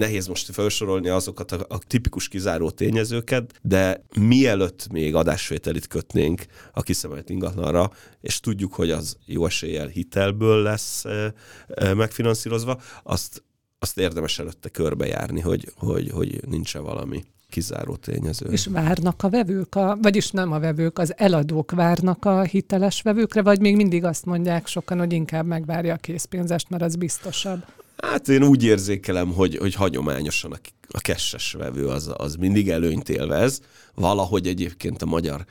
nehéz 0.00 0.26
most 0.26 0.54
felsorolni 0.54 1.08
azokat 1.08 1.52
a, 1.52 1.66
a 1.68 1.78
tipikus 1.78 2.28
kizáró 2.28 2.70
tényezőket, 2.70 3.52
de 3.62 4.04
mielőtt 4.18 4.88
még 4.92 5.14
adásvételit 5.14 5.86
kötnénk 5.86 6.44
a 6.72 6.82
kiszemelt 6.82 7.30
ingatlanra, 7.30 7.90
és 8.20 8.40
tudjuk, 8.40 8.74
hogy 8.74 8.90
az 8.90 9.16
jó 9.26 9.46
eséllyel 9.46 9.86
hitelből 9.86 10.62
lesz 10.62 11.04
e, 11.04 11.34
e, 11.68 11.94
megfinanszírozva, 11.94 12.80
azt, 13.02 13.42
azt 13.78 13.98
érdemes 13.98 14.38
előtte 14.38 14.68
körbejárni, 14.68 15.40
hogy, 15.40 15.72
hogy, 15.76 16.10
hogy 16.10 16.40
nincs-e 16.46 16.78
valami 16.78 17.24
kizáró 17.48 17.96
tényező. 17.96 18.46
És 18.50 18.66
várnak 18.66 19.22
a 19.22 19.28
vevők, 19.28 19.74
a, 19.74 19.98
vagyis 20.02 20.30
nem 20.30 20.52
a 20.52 20.58
vevők, 20.58 20.98
az 20.98 21.12
eladók 21.16 21.70
várnak 21.70 22.24
a 22.24 22.42
hiteles 22.42 23.02
vevőkre, 23.02 23.42
vagy 23.42 23.60
még 23.60 23.76
mindig 23.76 24.04
azt 24.04 24.24
mondják 24.24 24.66
sokan, 24.66 24.98
hogy 24.98 25.12
inkább 25.12 25.46
megvárja 25.46 25.94
a 25.94 25.96
készpénzest, 25.96 26.70
mert 26.70 26.82
az 26.82 26.96
biztosabb? 26.96 27.64
Hát 28.02 28.28
én 28.28 28.42
úgy 28.42 28.64
érzékelem, 28.64 29.32
hogy, 29.32 29.56
hogy 29.56 29.74
hagyományosan 29.74 30.52
a, 30.52 30.58
a 30.88 31.00
kesses 31.00 31.52
vevő 31.52 31.86
az, 31.86 32.12
az 32.16 32.34
mindig 32.34 32.68
előnyt 32.68 33.08
élvez. 33.08 33.60
Valahogy 33.94 34.46
egyébként 34.46 35.02
a 35.02 35.06
magyar, 35.06 35.44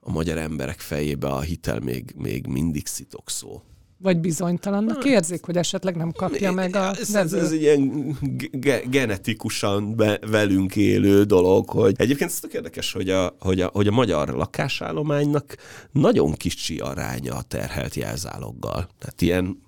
a 0.00 0.10
magyar 0.10 0.38
emberek 0.38 0.80
fejébe 0.80 1.28
a 1.28 1.40
hitel 1.40 1.80
még, 1.80 2.14
még 2.16 2.46
mindig 2.46 2.86
szó. 3.24 3.62
Vagy 3.98 4.18
bizonytalannak 4.18 4.96
hát, 4.96 5.04
érzik, 5.04 5.44
hogy 5.44 5.56
esetleg 5.56 5.96
nem 5.96 6.12
kapja 6.12 6.52
meg 6.52 6.76
a 6.76 6.90
ez, 7.00 7.14
ez, 7.14 7.32
ez 7.32 7.52
egy 7.52 7.60
ilyen 7.60 8.16
ge- 8.50 8.90
genetikusan 8.90 9.96
be, 9.96 10.18
velünk 10.26 10.76
élő 10.76 11.24
dolog, 11.24 11.70
hogy 11.70 11.94
egyébként 11.96 12.30
ez 12.30 12.40
tök 12.40 12.52
érdekes, 12.52 12.92
hogy 12.92 13.10
a, 13.10 13.36
hogy, 13.38 13.60
a, 13.60 13.70
hogy 13.72 13.86
a 13.86 13.90
magyar 13.90 14.28
lakásállománynak 14.28 15.56
nagyon 15.92 16.32
kicsi 16.32 16.78
aránya 16.78 17.34
a 17.34 17.42
terhelt 17.42 17.94
jelzáloggal. 17.94 18.88
Tehát 18.98 19.20
ilyen 19.22 19.58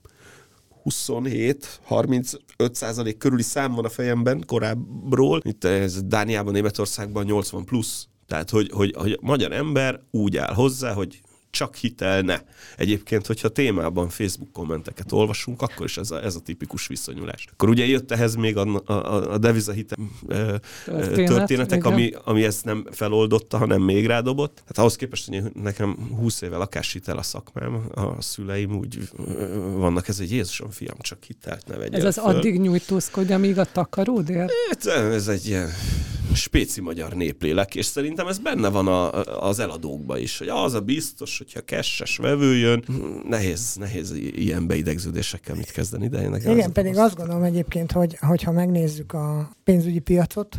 27-35 0.90 2.74
százalék 2.74 3.16
körüli 3.16 3.42
szám 3.42 3.74
van 3.74 3.84
a 3.84 3.88
fejemben 3.88 4.42
korábbról. 4.46 5.40
Itt 5.44 5.64
ez 5.64 6.02
Dániában, 6.02 6.52
Németországban 6.52 7.24
80 7.24 7.64
plusz. 7.64 8.08
Tehát, 8.26 8.50
hogy, 8.50 8.70
hogy, 8.72 8.94
hogy 8.98 9.12
a 9.12 9.18
magyar 9.20 9.52
ember 9.52 10.00
úgy 10.10 10.36
áll 10.36 10.54
hozzá, 10.54 10.92
hogy 10.92 11.20
csak 11.54 11.74
hitel 11.74 12.20
ne. 12.20 12.40
Egyébként, 12.76 13.26
hogyha 13.26 13.48
témában 13.48 14.08
Facebook 14.08 14.52
kommenteket 14.52 15.12
olvasunk, 15.12 15.62
akkor 15.62 15.86
is 15.86 15.96
ez 15.96 16.10
a, 16.10 16.22
ez 16.22 16.34
a 16.34 16.40
tipikus 16.40 16.86
viszonyulás. 16.86 17.46
Akkor 17.52 17.68
ugye 17.68 17.86
jött 17.86 18.10
ehhez 18.10 18.34
még 18.34 18.56
a, 18.56 18.82
a, 18.84 19.32
a 19.32 19.38
devizahitel 19.38 19.98
Történet, 20.84 21.28
történetek, 21.28 21.84
ami, 21.84 22.12
ami 22.24 22.44
ezt 22.44 22.64
nem 22.64 22.86
feloldotta, 22.90 23.58
hanem 23.58 23.82
még 23.82 24.06
rádobott. 24.06 24.62
Hát 24.66 24.78
ahhoz 24.78 24.96
képest, 24.96 25.28
hogy 25.28 25.42
nekem 25.54 25.96
20 26.18 26.40
éve 26.40 26.56
lakáshitel 26.56 27.18
a 27.18 27.22
szakmám, 27.22 27.86
a 27.94 28.22
szüleim 28.22 28.76
úgy 28.76 29.08
vannak, 29.76 30.08
ez 30.08 30.18
egy 30.20 30.30
Jézusom 30.30 30.70
fiam, 30.70 30.96
csak 31.00 31.22
hitelt 31.22 31.66
ne 31.66 31.76
vegyen 31.76 32.00
Ez 32.00 32.04
az 32.04 32.14
föl. 32.14 32.24
addig 32.24 32.60
nyújtózkodj, 32.60 33.32
amíg 33.32 33.58
a 33.58 33.64
takaród 33.64 34.30
ér? 34.30 34.50
Hát, 34.68 34.86
ez 34.86 35.28
egy 35.28 35.46
ilyen 35.46 35.70
spéci 36.34 36.80
magyar 36.80 37.12
néplélek, 37.12 37.74
és 37.74 37.86
szerintem 37.86 38.26
ez 38.26 38.38
benne 38.38 38.68
van 38.68 38.86
a, 38.86 39.10
az 39.48 39.58
eladókban 39.58 40.18
is, 40.18 40.38
hogy 40.38 40.48
az 40.48 40.74
a 40.74 40.80
biztos, 40.80 41.38
hogyha 41.38 41.60
kesses 41.60 42.16
vevő 42.16 42.56
jön, 42.56 42.84
nehéz, 43.28 43.76
nehéz 43.78 44.14
ilyen 44.14 44.66
beidegződésekkel 44.66 45.54
mit 45.54 45.70
kezdeni, 45.70 46.08
de 46.08 46.22
én 46.22 46.34
Igen, 46.34 46.72
pedig 46.72 46.96
azt 46.96 47.16
gondolom 47.16 47.42
egyébként, 47.42 47.92
hogy 47.92 48.16
hogyha 48.20 48.52
megnézzük 48.52 49.12
a 49.12 49.50
pénzügyi 49.64 49.98
piacot, 49.98 50.58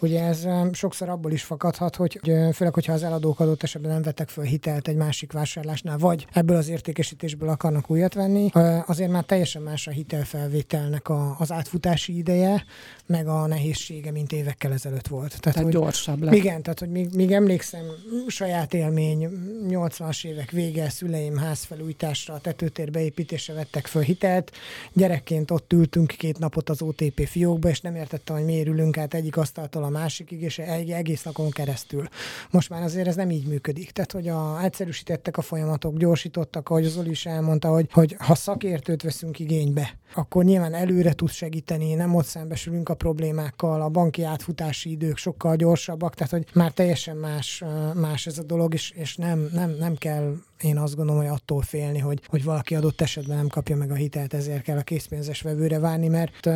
Ugye 0.00 0.22
ez 0.22 0.46
sokszor 0.72 1.08
abból 1.08 1.32
is 1.32 1.42
fakadhat, 1.42 1.96
hogy 1.96 2.20
főleg, 2.52 2.74
hogyha 2.74 2.92
az 2.92 3.02
eladók 3.02 3.40
adott 3.40 3.62
esetben 3.62 3.92
nem 3.92 4.02
vettek 4.02 4.28
föl 4.28 4.44
hitelt 4.44 4.88
egy 4.88 4.96
másik 4.96 5.32
vásárlásnál, 5.32 5.98
vagy 5.98 6.26
ebből 6.32 6.56
az 6.56 6.68
értékesítésből 6.68 7.48
akarnak 7.48 7.90
újat 7.90 8.14
venni, 8.14 8.50
azért 8.86 9.10
már 9.10 9.24
teljesen 9.24 9.62
más 9.62 9.86
a 9.86 9.90
hitelfelvételnek 9.90 11.08
a, 11.08 11.36
az 11.38 11.52
átfutási 11.52 12.16
ideje, 12.16 12.64
meg 13.06 13.26
a 13.28 13.46
nehézsége, 13.46 14.10
mint 14.10 14.32
évekkel 14.32 14.72
ezelőtt 14.72 15.06
volt. 15.06 15.28
Tehát, 15.28 15.42
tehát 15.42 15.62
hogy, 15.62 15.72
gyorsabb 15.72 16.22
lett. 16.22 16.34
Igen, 16.34 16.62
tehát 16.62 16.78
hogy 16.78 16.90
még, 16.90 17.14
még 17.14 17.32
emlékszem, 17.32 17.84
saját 18.26 18.74
élmény, 18.74 19.28
80-as 19.68 20.26
évek 20.26 20.50
vége, 20.50 20.90
szüleim 20.90 21.36
házfelújításra, 21.36 22.38
tetőtér 22.38 22.96
építésre 22.96 23.54
vettek 23.54 23.86
föl 23.86 24.02
hitelt. 24.02 24.52
Gyerekként 24.92 25.50
ott 25.50 25.72
ültünk 25.72 26.06
két 26.06 26.38
napot 26.38 26.68
az 26.68 26.82
OTP 26.82 27.26
fiókba, 27.26 27.68
és 27.68 27.80
nem 27.80 27.94
értettem, 27.96 28.36
hogy 28.36 28.44
miért 28.44 28.66
ülünk 28.66 28.98
át 28.98 29.14
egyik 29.14 29.36
asztaltól 29.36 29.82
a 29.88 29.98
másikig, 29.98 30.42
és 30.42 30.58
egy 30.58 30.90
egész 30.90 31.22
napon 31.22 31.50
keresztül. 31.50 32.08
Most 32.50 32.70
már 32.70 32.82
azért 32.82 33.06
ez 33.06 33.16
nem 33.16 33.30
így 33.30 33.46
működik. 33.46 33.90
Tehát, 33.90 34.12
hogy 34.12 34.28
a, 34.28 34.62
egyszerűsítettek 34.62 35.36
a 35.36 35.42
folyamatok, 35.42 35.96
gyorsítottak, 35.96 36.68
ahogy 36.68 36.84
Zoli 36.84 37.10
is 37.10 37.26
elmondta, 37.26 37.68
hogy, 37.68 37.88
hogy 37.92 38.16
ha 38.18 38.34
szakértőt 38.34 39.02
veszünk 39.02 39.38
igénybe, 39.38 39.98
akkor 40.14 40.44
nyilván 40.44 40.74
előre 40.74 41.12
tud 41.12 41.30
segíteni, 41.30 41.94
nem 41.94 42.14
ott 42.14 42.26
szembesülünk 42.26 42.88
a 42.88 42.94
problémákkal, 42.94 43.82
a 43.82 43.88
banki 43.88 44.22
átfutási 44.22 44.90
idők 44.90 45.16
sokkal 45.16 45.56
gyorsabbak, 45.56 46.14
tehát 46.14 46.32
hogy 46.32 46.46
már 46.54 46.72
teljesen 46.72 47.16
más, 47.16 47.64
más 47.94 48.26
ez 48.26 48.38
a 48.38 48.42
dolog, 48.42 48.74
és, 48.74 48.90
és 48.90 49.16
nem, 49.16 49.48
nem, 49.52 49.70
nem 49.78 49.96
kell 49.96 50.34
én 50.60 50.78
azt 50.78 50.96
gondolom, 50.96 51.20
hogy 51.20 51.30
attól 51.30 51.62
félni, 51.62 51.98
hogy, 51.98 52.20
hogy 52.26 52.44
valaki 52.44 52.74
adott 52.74 53.00
esetben 53.00 53.36
nem 53.36 53.48
kapja 53.48 53.76
meg 53.76 53.90
a 53.90 53.94
hitelt, 53.94 54.34
ezért 54.34 54.62
kell 54.62 54.78
a 54.78 54.82
készpénzes 54.82 55.40
vevőre 55.40 55.78
várni, 55.78 56.08
mert 56.08 56.48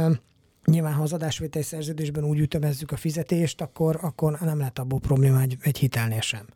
Nyilván, 0.64 0.92
ha 0.92 1.02
az 1.02 1.12
adásvételi 1.12 1.64
szerződésben 1.64 2.24
úgy 2.24 2.38
ütemezzük 2.38 2.90
a 2.90 2.96
fizetést, 2.96 3.60
akkor, 3.60 3.98
akkor 4.00 4.38
nem 4.40 4.58
lehet 4.58 4.78
abból 4.78 5.00
probléma 5.00 5.40
egy, 5.40 5.56
egy 5.60 5.78
hitelnél 5.78 6.20
sem. 6.20 6.46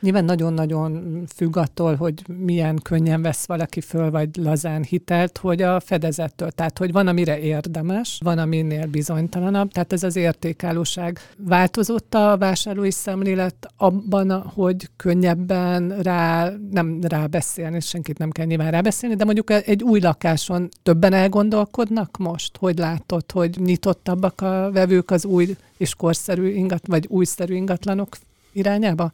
Nyilván 0.00 0.24
nagyon-nagyon 0.24 1.22
függ 1.34 1.56
attól, 1.56 1.94
hogy 1.94 2.22
milyen 2.26 2.78
könnyen 2.82 3.22
vesz 3.22 3.46
valaki 3.46 3.80
föl, 3.80 4.10
vagy 4.10 4.28
lazán 4.36 4.82
hitelt, 4.82 5.38
hogy 5.38 5.62
a 5.62 5.80
fedezettől. 5.80 6.50
Tehát, 6.50 6.78
hogy 6.78 6.92
van, 6.92 7.06
amire 7.06 7.38
érdemes, 7.38 8.20
van, 8.24 8.38
aminél 8.38 8.86
bizonytalanabb. 8.86 9.72
Tehát 9.72 9.92
ez 9.92 10.02
az 10.02 10.16
értékállóság. 10.16 11.18
Változott 11.36 12.14
a 12.14 12.36
vásárlói 12.38 12.90
szemlélet 12.90 13.68
abban, 13.76 14.42
hogy 14.42 14.88
könnyebben 14.96 15.88
rá, 16.02 16.50
nem 16.70 16.98
rábeszélni, 17.02 17.80
senkit 17.80 18.18
nem 18.18 18.30
kell 18.30 18.46
nyilván 18.46 18.70
rábeszélni, 18.70 19.16
de 19.16 19.24
mondjuk 19.24 19.50
egy 19.50 19.82
új 19.82 20.00
lakáson 20.00 20.68
többen 20.82 21.12
elgondolkodnak 21.12 22.16
most, 22.16 22.56
hogy 22.56 22.78
látod, 22.78 23.32
hogy 23.32 23.56
nyitottabbak 23.64 24.40
a 24.40 24.70
vevők 24.72 25.10
az 25.10 25.24
új 25.24 25.56
és 25.76 25.94
korszerű 25.94 26.48
ingat, 26.48 26.86
vagy 26.86 27.06
újszerű 27.08 27.54
ingatlanok 27.54 28.16
irányába? 28.52 29.12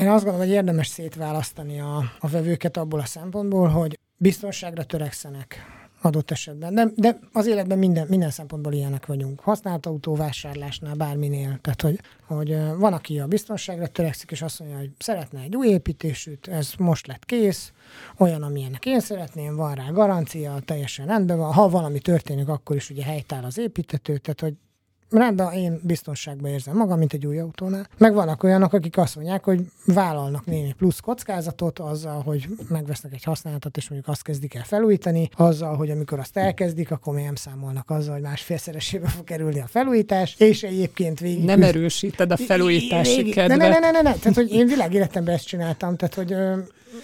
Én 0.00 0.08
azt 0.08 0.24
gondolom, 0.24 0.46
hogy 0.46 0.56
érdemes 0.56 0.86
szétválasztani 0.86 1.80
a, 1.80 2.02
a 2.18 2.28
vevőket 2.28 2.76
abból 2.76 3.00
a 3.00 3.04
szempontból, 3.04 3.68
hogy 3.68 3.98
biztonságra 4.16 4.84
törekszenek 4.84 5.64
adott 6.02 6.30
esetben. 6.30 6.74
De, 6.74 6.86
de 6.96 7.18
az 7.32 7.46
életben 7.46 7.78
minden, 7.78 8.06
minden 8.08 8.30
szempontból 8.30 8.72
ilyenek 8.72 9.06
vagyunk. 9.06 9.40
Használt 9.40 9.86
autóvásárlásnál, 9.86 10.94
bárminél. 10.94 11.58
Tehát, 11.60 11.82
hogy, 11.82 12.00
hogy 12.26 12.56
van, 12.76 12.92
aki 12.92 13.18
a 13.18 13.26
biztonságra 13.26 13.86
törekszik, 13.86 14.30
és 14.30 14.42
azt 14.42 14.58
mondja, 14.58 14.78
hogy 14.78 14.90
szeretne 14.98 15.40
egy 15.40 15.56
új 15.56 15.68
építésűt, 15.68 16.48
ez 16.48 16.72
most 16.78 17.06
lett 17.06 17.24
kész, 17.24 17.72
olyan, 18.18 18.42
amilyenek 18.42 18.86
én 18.86 19.00
szeretném, 19.00 19.56
van 19.56 19.74
rá 19.74 19.88
garancia, 19.90 20.58
teljesen 20.64 21.06
rendben 21.06 21.38
van. 21.38 21.52
Ha 21.52 21.68
valami 21.68 21.98
történik, 21.98 22.48
akkor 22.48 22.76
is 22.76 22.90
ugye 22.90 23.04
helytáll 23.04 23.44
az 23.44 23.58
építető, 23.58 24.18
tehát 24.18 24.40
hogy 24.40 24.54
rendben, 25.10 25.52
én 25.52 25.80
biztonságban 25.82 26.50
érzem 26.50 26.76
magam, 26.76 26.98
mint 26.98 27.12
egy 27.12 27.26
új 27.26 27.38
autónál. 27.38 27.88
Meg 27.98 28.14
vannak 28.14 28.42
olyanok, 28.42 28.72
akik 28.72 28.98
azt 28.98 29.16
mondják, 29.16 29.44
hogy 29.44 29.60
vállalnak 29.86 30.46
némi 30.46 30.72
plusz 30.72 31.00
kockázatot 31.00 31.78
azzal, 31.78 32.22
hogy 32.22 32.48
megvesznek 32.68 33.12
egy 33.12 33.24
használatot, 33.24 33.76
és 33.76 33.88
mondjuk 33.88 34.12
azt 34.12 34.22
kezdik 34.22 34.54
el 34.54 34.64
felújítani, 34.64 35.28
azzal, 35.36 35.76
hogy 35.76 35.90
amikor 35.90 36.18
azt 36.18 36.36
elkezdik, 36.36 36.90
akkor 36.90 37.14
még 37.14 37.24
nem 37.24 37.34
számolnak 37.34 37.90
azzal, 37.90 38.12
hogy 38.12 38.22
másfélszeresébe 38.22 39.08
fog 39.08 39.24
kerülni 39.24 39.60
a 39.60 39.66
felújítás, 39.66 40.34
és 40.38 40.62
egyébként 40.62 41.20
végig... 41.20 41.44
Nem 41.44 41.62
erősíted 41.62 42.32
a 42.32 42.36
felújítási 42.36 43.22
kedvet. 43.22 43.58
Ne, 43.58 43.68
ne, 43.68 43.78
ne, 43.78 43.90
ne, 43.90 44.00
ne, 44.00 44.14
tehát, 44.14 44.34
hogy 44.34 44.52
én 44.52 44.66
világéletemben 44.66 45.34
ezt 45.34 45.46
csináltam, 45.46 45.96
tehát, 45.96 46.14
hogy 46.14 46.34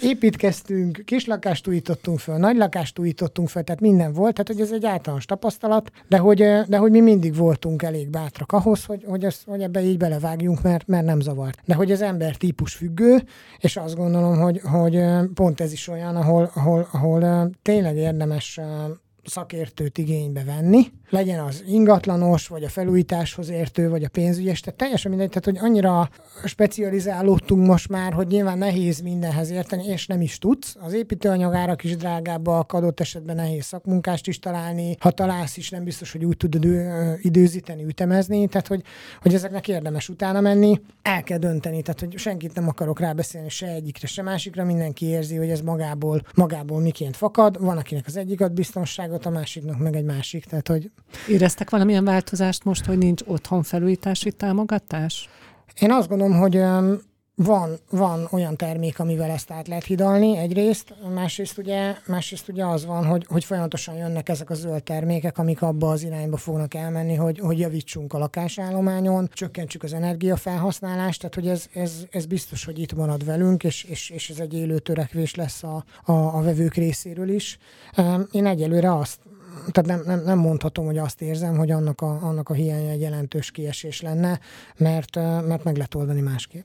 építkeztünk, 0.03 1.03
kis 1.05 1.27
lakást 1.27 1.69
újítottunk 1.69 2.19
föl, 2.19 2.37
nagy 2.37 2.57
lakást 2.57 2.99
újítottunk 2.99 3.49
föl, 3.49 3.63
tehát 3.63 3.81
minden 3.81 4.13
volt, 4.13 4.33
tehát 4.33 4.49
hogy 4.49 4.61
ez 4.61 4.73
egy 4.73 4.87
általános 4.87 5.25
tapasztalat, 5.25 5.91
de 6.09 6.19
hogy, 6.19 6.39
de 6.69 6.77
hogy 6.77 6.91
mi 6.91 7.01
mindig 7.01 7.37
voltunk 7.37 7.83
elég 7.83 7.96
bátrak 8.05 8.53
ahhoz, 8.53 8.85
hogy, 8.85 9.05
hogy, 9.07 9.25
ezt, 9.25 9.45
hogy 9.47 9.63
ebbe 9.63 9.81
így 9.81 9.97
belevágjunk, 9.97 10.63
mert, 10.63 10.87
mert 10.87 11.05
nem 11.05 11.21
zavart. 11.21 11.59
De 11.65 11.75
hogy 11.75 11.93
az 11.93 12.03
ember 12.03 12.37
típus 12.37 12.75
függő, 12.75 13.23
és 13.59 13.77
azt 13.77 13.97
gondolom, 13.97 14.39
hogy, 14.39 14.61
hogy 14.61 15.05
pont 15.35 15.61
ez 15.61 15.73
is 15.73 15.89
olyan, 15.89 16.17
ahol, 16.17 16.51
ahol, 16.55 16.89
ahol 16.93 17.51
tényleg 17.63 17.97
érdemes 17.97 18.61
szakértőt 19.27 19.99
igénybe 19.99 20.45
venni, 20.45 20.93
legyen 21.11 21.41
az 21.41 21.65
ingatlanos, 21.67 22.49
vagy 22.49 22.65
a 22.65 22.69
felújításhoz 22.69 23.49
értő, 23.49 23.89
vagy 23.89 24.05
a 24.05 24.09
pénzügyes, 24.09 24.61
tehát 24.61 24.79
teljesen 24.79 25.11
mindegy, 25.11 25.29
tehát 25.29 25.45
hogy 25.45 25.69
annyira 25.71 26.09
specializálódtunk 26.45 27.67
most 27.67 27.89
már, 27.89 28.13
hogy 28.13 28.27
nyilván 28.27 28.59
nehéz 28.59 29.01
mindenhez 29.01 29.51
érteni, 29.51 29.87
és 29.87 30.07
nem 30.07 30.21
is 30.21 30.39
tudsz. 30.39 30.77
Az 30.81 30.93
építőanyagárak 30.93 31.85
is 31.85 31.97
drágábbak, 31.97 32.73
adott 32.73 33.01
esetben 33.01 33.37
nehéz 33.37 33.65
szakmunkást 33.65 34.27
is 34.27 34.39
találni, 34.39 34.97
ha 35.01 35.11
találsz 35.11 35.57
is, 35.57 35.71
nem 35.71 35.85
biztos, 35.85 36.13
hogy 36.13 36.25
úgy 36.25 36.37
tudod 36.37 36.65
időzíteni, 37.23 37.85
ütemezni, 37.85 38.47
tehát 38.47 38.67
hogy, 38.67 38.83
hogy 39.21 39.35
ezeknek 39.35 39.69
érdemes 39.69 40.09
utána 40.09 40.41
menni, 40.41 40.81
el 41.03 41.23
kell 41.23 41.39
dönteni, 41.39 41.83
tehát 41.83 42.01
hogy 42.01 42.19
senkit 42.19 42.55
nem 42.55 42.69
akarok 42.69 43.01
rábeszélni 43.01 43.49
se 43.49 43.67
egyikre, 43.67 44.07
se 44.07 44.23
másikra, 44.23 44.65
mindenki 44.65 45.07
érzi, 45.07 45.37
hogy 45.37 45.49
ez 45.51 45.61
magából, 45.61 46.23
magából 46.35 46.81
miként 46.81 47.17
fakad, 47.17 47.61
van 47.61 47.79
akinek 47.79 48.07
az 48.07 48.17
egyik 48.17 48.41
ad 48.41 48.53
biztonságot, 48.53 49.16
a 49.25 49.31
másiknak 49.31 49.79
meg 49.79 49.97
egy 49.97 50.05
másik, 50.05 50.45
tehát 50.45 50.69
hogy 50.69 50.91
Éreztek 51.29 51.71
valamilyen 51.71 52.05
változást 52.05 52.65
most, 52.65 52.85
hogy 52.85 52.99
nincs 52.99 53.23
otthon 53.27 53.63
felújítási 53.63 54.33
támogatás? 54.33 55.29
Én 55.81 55.93
azt 55.93 56.09
gondolom, 56.09 56.39
hogy 56.39 56.57
van, 57.37 57.79
van 57.91 58.29
olyan 58.31 58.57
termék, 58.57 58.99
amivel 58.99 59.31
ezt 59.31 59.51
át 59.51 59.69
lehet 59.69 59.85
hidalni 59.85 60.37
egyrészt, 60.37 60.95
másrészt 61.15 61.59
ugye, 61.59 61.95
másrészt 62.07 62.49
ugye 62.49 62.65
az 62.65 62.87
van, 62.87 63.05
hogy, 63.05 63.27
hogy 63.29 63.45
folyamatosan 63.45 63.95
jönnek 63.95 64.29
ezek 64.29 64.51
a 64.51 64.55
zöld 64.55 64.83
termékek, 64.83 65.39
amik 65.39 65.63
abba 65.63 65.91
az 65.91 66.03
irányba 66.03 66.37
fognak 66.37 66.75
elmenni, 66.75 67.15
hogy, 67.15 67.39
hogy 67.39 67.59
javítsunk 67.59 68.13
a 68.13 68.19
lakásállományon, 68.19 69.29
csökkentsük 69.33 69.83
az 69.83 69.93
energiafelhasználást, 69.93 71.21
tehát 71.21 71.35
hogy 71.35 71.49
ez, 71.49 71.67
ez, 71.75 71.93
ez 72.11 72.27
biztos, 72.27 72.65
hogy 72.65 72.79
itt 72.79 72.95
marad 72.95 73.25
velünk, 73.25 73.65
és, 73.65 73.85
és, 73.85 74.11
és 74.11 74.31
ez 74.31 74.39
egy 74.39 74.55
élő 74.55 74.79
törekvés 74.79 75.35
lesz 75.35 75.63
a, 75.63 75.85
a, 76.05 76.13
a 76.13 76.43
vevők 76.43 76.75
részéről 76.75 77.29
is. 77.29 77.59
Én 78.31 78.47
egyelőre 78.47 78.95
azt 78.95 79.19
tehát 79.71 79.87
nem, 79.87 80.03
nem, 80.05 80.25
nem 80.25 80.39
mondhatom, 80.39 80.87
hogy 80.87 80.99
azt 80.99 81.23
érzem, 81.23 81.57
hogy 81.57 81.71
annak 81.71 82.01
a, 82.01 82.19
annak 82.23 82.49
a 82.49 82.55
hiánya 82.55 82.91
egy 82.91 83.01
jelentős 83.01 83.51
kiesés 83.51 84.01
lenne, 84.01 84.41
mert, 84.77 85.15
mert 85.17 85.65
meg 85.65 85.77
lehet 85.77 85.95
oldani 85.95 86.21
másképp. 86.21 86.65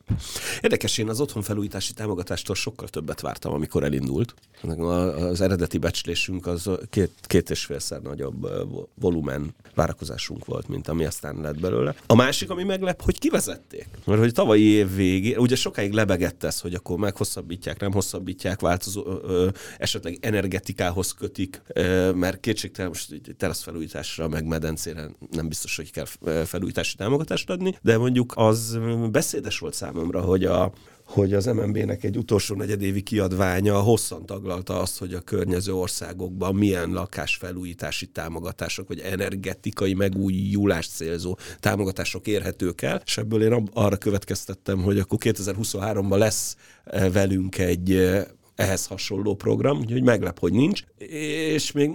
Érdekes, 0.61 0.97
én 0.97 1.09
az 1.09 1.19
otthonfelújítási 1.19 1.93
támogatástól 1.93 2.55
sokkal 2.55 2.87
többet 2.87 3.21
vártam, 3.21 3.53
amikor 3.53 3.83
elindult. 3.83 4.33
Az 4.77 5.41
eredeti 5.41 5.77
becslésünk 5.77 6.47
az 6.47 6.69
két, 6.89 7.11
két 7.21 7.49
és 7.49 7.65
félszer 7.65 8.01
nagyobb 8.01 8.47
volumen 8.93 9.53
várakozásunk 9.75 10.45
volt, 10.45 10.67
mint 10.67 10.87
ami 10.87 11.05
aztán 11.05 11.35
lett 11.41 11.59
belőle. 11.59 11.95
A 12.05 12.15
másik, 12.15 12.49
ami 12.49 12.63
meglep, 12.63 13.01
hogy 13.01 13.19
kivezették. 13.19 13.87
Mert 14.05 14.19
hogy 14.19 14.33
tavalyi 14.33 14.63
év 14.63 14.95
végén, 14.95 15.37
ugye 15.37 15.55
sokáig 15.55 15.91
lebegett 15.91 16.43
ez, 16.43 16.59
hogy 16.59 16.73
akkor 16.73 16.97
meghosszabbítják, 16.97 17.79
nem 17.79 17.91
hosszabbítják, 17.91 18.59
változó, 18.59 19.03
ö, 19.05 19.47
esetleg 19.77 20.17
energetikához 20.21 21.11
kötik, 21.11 21.61
ö, 21.67 22.11
mert 22.11 22.39
kétségtelen 22.39 22.89
most 22.89 23.35
teraszfelújításra, 23.37 24.27
meg 24.27 24.45
medencére 24.45 25.09
nem 25.31 25.47
biztos, 25.47 25.75
hogy 25.75 25.91
kell 25.91 26.05
felújítási 26.45 26.95
támogatást 26.95 27.49
adni, 27.49 27.77
de 27.81 27.97
mondjuk 27.97 28.33
az 28.35 28.79
beszédes 29.11 29.59
volt 29.59 29.73
számomra, 29.73 30.21
hogy 30.21 30.45
a, 30.45 30.71
hogy 31.11 31.33
az 31.33 31.45
MNB-nek 31.45 32.03
egy 32.03 32.17
utolsó 32.17 32.55
negyedévi 32.55 33.01
kiadványa 33.01 33.79
hosszan 33.79 34.25
taglalta 34.25 34.79
azt, 34.79 34.97
hogy 34.97 35.13
a 35.13 35.19
környező 35.19 35.73
országokban 35.73 36.55
milyen 36.55 36.89
lakásfelújítási 36.91 38.05
támogatások, 38.05 38.87
vagy 38.87 38.99
energetikai 38.99 39.93
megújulást 39.93 40.91
célzó 40.91 41.37
támogatások 41.59 42.27
érhetők 42.27 42.81
el, 42.81 43.01
és 43.05 43.17
ebből 43.17 43.43
én 43.43 43.69
arra 43.73 43.97
következtettem, 43.97 44.81
hogy 44.81 44.99
akkor 44.99 45.17
2023-ban 45.21 46.17
lesz 46.17 46.55
eh, 46.83 47.11
velünk 47.11 47.57
egy 47.57 47.91
eh, 47.91 48.25
ehhez 48.55 48.85
hasonló 48.85 49.35
program, 49.35 49.77
úgyhogy 49.77 50.03
meglep, 50.03 50.39
hogy 50.39 50.53
nincs, 50.53 50.83
és 50.97 51.71
még 51.71 51.89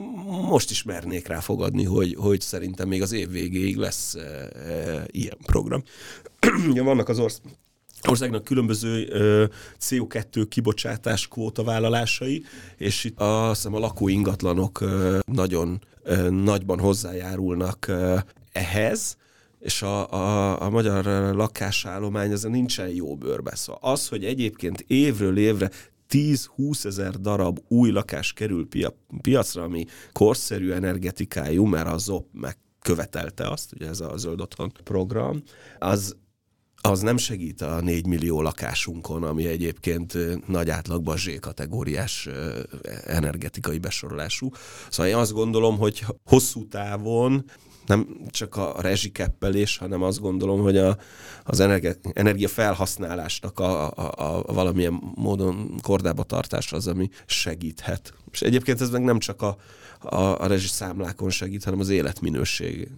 most 0.48 0.70
is 0.70 0.82
mernék 0.82 1.26
rá 1.26 1.40
fogadni, 1.40 1.84
hogy, 1.84 2.14
hogy 2.18 2.40
szerintem 2.40 2.88
még 2.88 3.02
az 3.02 3.12
év 3.12 3.30
végéig 3.30 3.76
lesz 3.76 4.14
e, 4.14 4.20
e, 4.20 5.06
ilyen 5.10 5.36
program. 5.46 5.82
Vannak 6.74 7.08
az 7.08 7.18
orsz 7.18 7.40
országnak 8.08 8.44
különböző 8.44 9.02
uh, 9.02 9.50
CO2 9.80 10.46
kibocsátás 10.48 11.28
kvóta 11.28 11.64
vállalásai, 11.64 12.44
és 12.76 13.04
itt 13.04 13.20
azt 13.20 13.56
hiszem 13.56 13.74
a 13.74 13.78
lakóingatlanok 13.78 14.84
nagyon 15.26 15.80
nagyban 16.30 16.78
hozzájárulnak 16.78 17.92
ehhez, 18.52 19.16
és 19.60 19.82
a, 19.82 20.12
a, 20.12 20.62
a 20.62 20.70
magyar 20.70 21.04
lakásállomány 21.34 22.32
ezen 22.32 22.50
nincsen 22.50 22.88
jó 22.88 23.16
bőrbe. 23.16 23.54
Szóval 23.54 23.92
az, 23.92 24.08
hogy 24.08 24.24
egyébként 24.24 24.84
évről 24.86 25.38
évre 25.38 25.70
10-20 26.10 26.84
ezer 26.84 27.20
darab 27.20 27.58
új 27.68 27.90
lakás 27.90 28.32
kerül 28.32 28.68
pia- 28.68 28.96
piacra, 29.20 29.62
ami 29.62 29.84
korszerű 30.12 30.70
energetikájú, 30.70 31.64
mert 31.64 31.88
a 31.88 31.98
ZOP 31.98 32.26
megkövetelte 32.32 33.48
azt, 33.48 33.72
ugye 33.72 33.88
ez 33.88 34.00
a 34.00 34.16
Zöld 34.16 34.40
Otthon 34.40 34.72
program, 34.84 35.42
az 35.78 36.16
az 36.90 37.00
nem 37.00 37.16
segít 37.16 37.60
a 37.60 37.80
4 37.80 38.06
millió 38.06 38.42
lakásunkon, 38.42 39.22
ami 39.22 39.46
egyébként 39.46 40.14
nagy 40.48 40.70
átlagban 40.70 41.16
Z 41.16 41.40
kategóriás 41.40 42.28
energetikai 43.04 43.78
besorolású. 43.78 44.50
Szóval 44.90 45.12
én 45.12 45.18
azt 45.18 45.32
gondolom, 45.32 45.78
hogy 45.78 46.04
hosszú 46.24 46.68
távon 46.68 47.44
nem 47.86 48.06
csak 48.30 48.56
a 48.56 48.74
rezsikeppelés, 48.80 49.76
hanem 49.76 50.02
azt 50.02 50.20
gondolom, 50.20 50.60
hogy 50.60 50.76
a, 50.76 50.96
az 51.44 51.60
energia, 51.60 51.92
energia 52.12 52.48
felhasználásnak 52.48 53.58
a, 53.58 53.90
a, 53.90 54.12
a 54.16 54.52
valamilyen 54.52 55.00
módon 55.14 55.74
kordába 55.82 56.22
tartás 56.22 56.72
az, 56.72 56.86
ami 56.86 57.08
segíthet. 57.26 58.12
És 58.30 58.42
egyébként 58.42 58.80
ez 58.80 58.90
meg 58.90 59.02
nem 59.02 59.18
csak 59.18 59.42
a, 59.42 59.56
a, 60.00 60.16
a 60.16 60.46
rezsiszámlákon 60.46 61.30
segít, 61.30 61.64
hanem 61.64 61.80
az 61.80 61.88
életminőség 61.88 62.90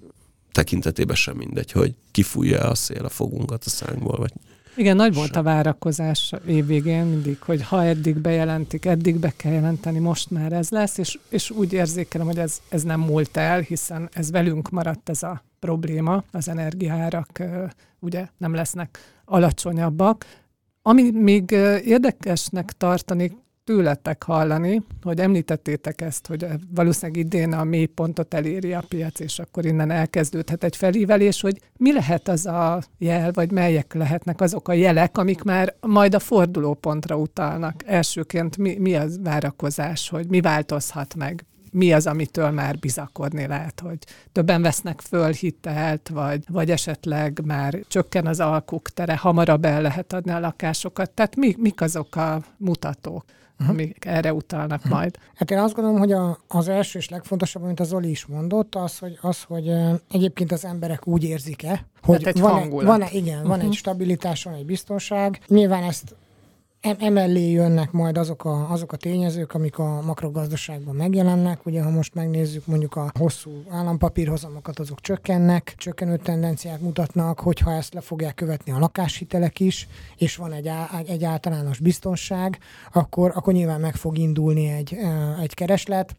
tekintetében 0.52 1.16
sem 1.16 1.36
mindegy, 1.36 1.72
hogy 1.72 1.94
kifújja 2.10 2.70
a 2.70 2.74
szél 2.74 3.04
a 3.04 3.08
fogunkat 3.08 3.64
a 3.64 3.70
szánkból, 3.70 4.16
vagy 4.16 4.32
igen, 4.78 4.96
nagy 4.96 5.14
volt 5.14 5.36
a 5.36 5.42
várakozás 5.42 6.32
évvégén 6.46 7.04
mindig, 7.04 7.40
hogy 7.40 7.62
ha 7.62 7.84
eddig 7.84 8.16
bejelentik, 8.16 8.84
eddig 8.84 9.16
be 9.16 9.32
kell 9.36 9.52
jelenteni, 9.52 9.98
most 9.98 10.30
már 10.30 10.52
ez 10.52 10.70
lesz, 10.70 10.98
és, 10.98 11.18
és 11.28 11.50
úgy 11.50 11.72
érzékelem, 11.72 12.26
hogy 12.26 12.38
ez, 12.38 12.60
ez 12.68 12.82
nem 12.82 13.00
múlt 13.00 13.36
el, 13.36 13.60
hiszen 13.60 14.08
ez 14.12 14.30
velünk 14.30 14.70
maradt 14.70 15.08
ez 15.08 15.22
a 15.22 15.42
probléma, 15.58 16.24
az 16.32 16.48
energiaárak 16.48 17.42
ugye 17.98 18.28
nem 18.36 18.54
lesznek 18.54 18.98
alacsonyabbak. 19.24 20.26
Ami 20.82 21.10
még 21.10 21.50
érdekesnek 21.84 22.72
tartani 22.72 23.36
tőletek 23.68 24.22
hallani, 24.22 24.82
hogy 25.02 25.20
említettétek 25.20 26.00
ezt, 26.00 26.26
hogy 26.26 26.46
valószínűleg 26.74 27.24
idén 27.24 27.52
a 27.52 27.64
mélypontot 27.64 28.34
eléri 28.34 28.72
a 28.72 28.84
piac, 28.88 29.20
és 29.20 29.38
akkor 29.38 29.66
innen 29.66 29.90
elkezdődhet 29.90 30.64
egy 30.64 30.76
felívelés, 30.76 31.40
hogy 31.40 31.60
mi 31.76 31.92
lehet 31.92 32.28
az 32.28 32.46
a 32.46 32.82
jel, 32.98 33.30
vagy 33.32 33.50
melyek 33.50 33.94
lehetnek 33.94 34.40
azok 34.40 34.68
a 34.68 34.72
jelek, 34.72 35.18
amik 35.18 35.42
már 35.42 35.74
majd 35.80 36.14
a 36.14 36.18
fordulópontra 36.18 37.16
utalnak. 37.16 37.82
Elsőként 37.86 38.56
mi, 38.56 38.76
mi 38.78 38.94
az 38.94 39.20
várakozás, 39.22 40.08
hogy 40.08 40.28
mi 40.28 40.40
változhat 40.40 41.14
meg? 41.14 41.44
mi 41.72 41.92
az, 41.92 42.06
amitől 42.06 42.50
már 42.50 42.78
bizakodni 42.78 43.46
lehet, 43.46 43.80
hogy 43.80 43.98
többen 44.32 44.62
vesznek 44.62 45.00
föl 45.00 45.32
hitelt, 45.32 46.08
vagy, 46.08 46.44
vagy 46.48 46.70
esetleg 46.70 47.40
már 47.44 47.78
csökken 47.88 48.26
az 48.26 48.40
alkuk 48.40 48.88
tere, 48.88 49.16
hamarabb 49.16 49.64
el 49.64 49.82
lehet 49.82 50.12
adni 50.12 50.30
a 50.30 50.38
lakásokat. 50.38 51.10
Tehát 51.10 51.36
mi, 51.36 51.54
mik 51.58 51.80
azok 51.80 52.16
a 52.16 52.42
mutatók? 52.56 53.24
Uh-huh. 53.58 53.68
amik 53.68 54.04
erre 54.04 54.32
utalnak 54.32 54.78
uh-huh. 54.78 54.92
majd. 54.92 55.18
Hát 55.34 55.50
én 55.50 55.58
azt 55.58 55.74
gondolom, 55.74 55.98
hogy 55.98 56.12
a, 56.12 56.38
az 56.48 56.68
első 56.68 56.98
és 56.98 57.08
legfontosabb, 57.08 57.62
amit 57.62 57.80
az 57.80 57.88
Zoli 57.88 58.10
is 58.10 58.26
mondott, 58.26 58.74
az, 58.74 58.98
hogy, 58.98 59.18
az, 59.20 59.42
hogy 59.42 59.72
egyébként 60.10 60.52
az 60.52 60.64
emberek 60.64 61.06
úgy 61.06 61.24
érzik-e, 61.24 61.86
hogy 62.02 62.40
van-e, 62.40 62.84
van-e, 62.84 63.08
igen, 63.12 63.34
uh-huh. 63.34 63.48
van 63.48 63.60
egy 63.60 63.72
stabilitás, 63.72 64.44
van 64.44 64.54
egy 64.54 64.66
biztonság. 64.66 65.40
Nyilván 65.46 65.82
ezt 65.82 66.14
Emellé 66.98 67.50
jönnek 67.50 67.92
majd 67.92 68.18
azok 68.18 68.44
a, 68.44 68.70
azok 68.70 68.92
a 68.92 68.96
tényezők, 68.96 69.54
amik 69.54 69.78
a 69.78 70.02
makrogazdaságban 70.02 70.94
megjelennek. 70.94 71.66
Ugye, 71.66 71.82
ha 71.82 71.90
most 71.90 72.14
megnézzük 72.14 72.66
mondjuk 72.66 72.96
a 72.96 73.10
hosszú 73.18 73.50
állampapírhozamokat, 73.68 74.78
azok 74.78 75.00
csökkennek, 75.00 75.74
csökkenő 75.76 76.16
tendenciát 76.16 76.80
mutatnak, 76.80 77.40
hogyha 77.40 77.72
ezt 77.72 77.94
le 77.94 78.00
fogják 78.00 78.34
követni 78.34 78.72
a 78.72 78.78
lakáshitelek 78.78 79.60
is, 79.60 79.88
és 80.16 80.36
van 80.36 80.52
egy, 80.52 80.70
egy 81.06 81.24
általános 81.24 81.78
biztonság, 81.78 82.58
akkor, 82.92 83.32
akkor 83.34 83.52
nyilván 83.52 83.80
meg 83.80 83.94
fog 83.94 84.18
indulni 84.18 84.68
egy, 84.68 84.96
egy 85.42 85.54
kereslet 85.54 86.16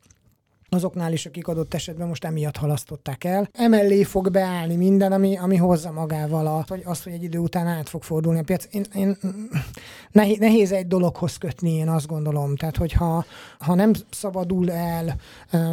azoknál 0.70 1.14
is, 1.14 1.26
akik 1.26 1.48
adott 1.48 1.74
esetben 1.74 2.08
most 2.08 2.26
emiatt 2.26 2.58
halasztották 2.58 3.24
el. 3.24 3.50
Emellé 3.52 4.04
fog 4.04 4.32
beállni 4.32 4.76
minden, 4.76 5.12
ami, 5.12 5.38
ami 5.38 5.56
hozza 5.56 5.92
magával 5.92 6.48
a, 6.48 6.66
hogy 6.68 6.82
azt, 6.86 7.04
hogy 7.04 7.14
egy 7.14 7.24
idő 7.24 7.38
után 7.38 7.68
át 7.68 7.90
fog 7.90 8.04
fordulni 8.04 8.40
a 8.40 8.44
piac. 8.44 8.68
Én, 8.72 8.86
én 8.96 9.18
nehéz, 10.12 10.72
egy 10.72 10.88
dologhoz 10.88 11.38
kötni, 11.38 11.72
én 11.72 11.90
azt 11.90 12.08
gondolom. 12.08 12.56
Tehát, 12.56 12.78
hogyha 12.78 13.26
ha 13.60 13.76
nem 13.76 13.92
szabadul 14.10 14.72
el 14.72 15.16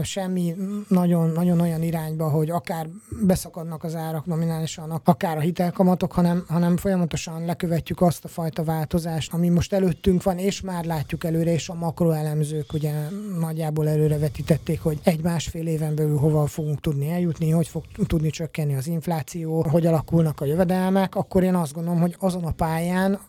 semmi 0.02 0.54
nagyon, 0.88 1.30
nagyon 1.30 1.61
olyan 1.61 1.82
irányba, 1.82 2.28
hogy 2.28 2.50
akár 2.50 2.87
beszakadnak 3.26 3.85
az 3.85 3.94
árak 3.94 4.26
nominálisan, 4.26 5.00
akár 5.04 5.37
a 5.37 5.40
hitelkamatok, 5.40 6.12
hanem, 6.12 6.44
hanem 6.48 6.76
folyamatosan 6.76 7.44
lekövetjük 7.44 8.00
azt 8.00 8.24
a 8.24 8.28
fajta 8.28 8.64
változást, 8.64 9.32
ami 9.32 9.48
most 9.48 9.72
előttünk 9.72 10.22
van, 10.22 10.38
és 10.38 10.61
már 10.61 10.85
látjuk 10.85 11.24
előre, 11.24 11.52
és 11.52 11.68
a 11.68 11.74
makroelemzők 11.74 12.72
ugye 12.72 12.92
nagyjából 13.38 13.88
előre 13.88 14.18
vetítették, 14.18 14.86
hogy 14.87 15.01
egy-másfél 15.03 15.66
éven 15.66 15.94
belül 15.94 16.18
hova 16.18 16.46
fogunk 16.46 16.81
tudni 16.81 17.11
eljutni, 17.11 17.51
hogy 17.51 17.68
fog 17.68 17.85
tudni 18.07 18.31
csökkenni 18.31 18.75
az 18.75 18.87
infláció, 18.87 19.62
hogy 19.62 19.87
alakulnak 19.87 20.40
a 20.40 20.44
jövedelmek, 20.44 21.14
akkor 21.14 21.42
én 21.42 21.55
azt 21.55 21.72
gondolom, 21.72 22.01
hogy 22.01 22.16
azon 22.18 22.44
a 22.44 22.51
pályán 22.51 23.20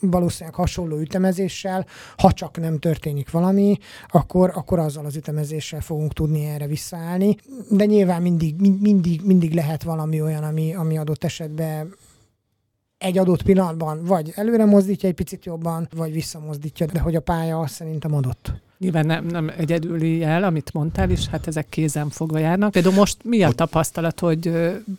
valószínűleg 0.00 0.54
hasonló 0.54 0.98
ütemezéssel, 0.98 1.86
ha 2.16 2.32
csak 2.32 2.60
nem 2.60 2.78
történik 2.78 3.30
valami, 3.30 3.78
akkor, 4.08 4.52
akkor 4.54 4.78
azzal 4.78 5.04
az 5.04 5.16
ütemezéssel 5.16 5.80
fogunk 5.80 6.12
tudni 6.12 6.44
erre 6.44 6.66
visszaállni. 6.66 7.36
De 7.70 7.84
nyilván 7.84 8.22
mindig, 8.22 8.56
mindig, 8.80 9.20
mindig 9.24 9.54
lehet 9.54 9.82
valami 9.82 10.20
olyan, 10.22 10.42
ami, 10.42 10.74
ami 10.74 10.98
adott 10.98 11.24
esetben 11.24 11.94
egy 12.98 13.18
adott 13.18 13.42
pillanatban 13.42 14.04
vagy 14.04 14.32
előre 14.34 14.64
mozdítja 14.64 15.08
egy 15.08 15.14
picit 15.14 15.44
jobban, 15.44 15.88
vagy 15.96 16.12
visszamozdítja, 16.12 16.86
de 16.86 17.00
hogy 17.00 17.16
a 17.16 17.20
pálya 17.20 17.58
azt 17.60 17.74
szerintem 17.74 18.14
adott. 18.14 18.52
Nyilván 18.82 19.06
nem, 19.06 19.26
nem 19.26 19.52
egyedüli 19.56 20.16
jel, 20.16 20.44
amit 20.44 20.72
mondtál 20.72 21.10
is, 21.10 21.26
hát 21.26 21.46
ezek 21.46 21.68
kézen 21.68 22.08
fogva 22.08 22.38
járnak. 22.38 22.70
Például 22.70 22.94
most 22.94 23.16
mi 23.24 23.42
a 23.42 23.50
tapasztalat, 23.50 24.20
hogy, 24.20 24.52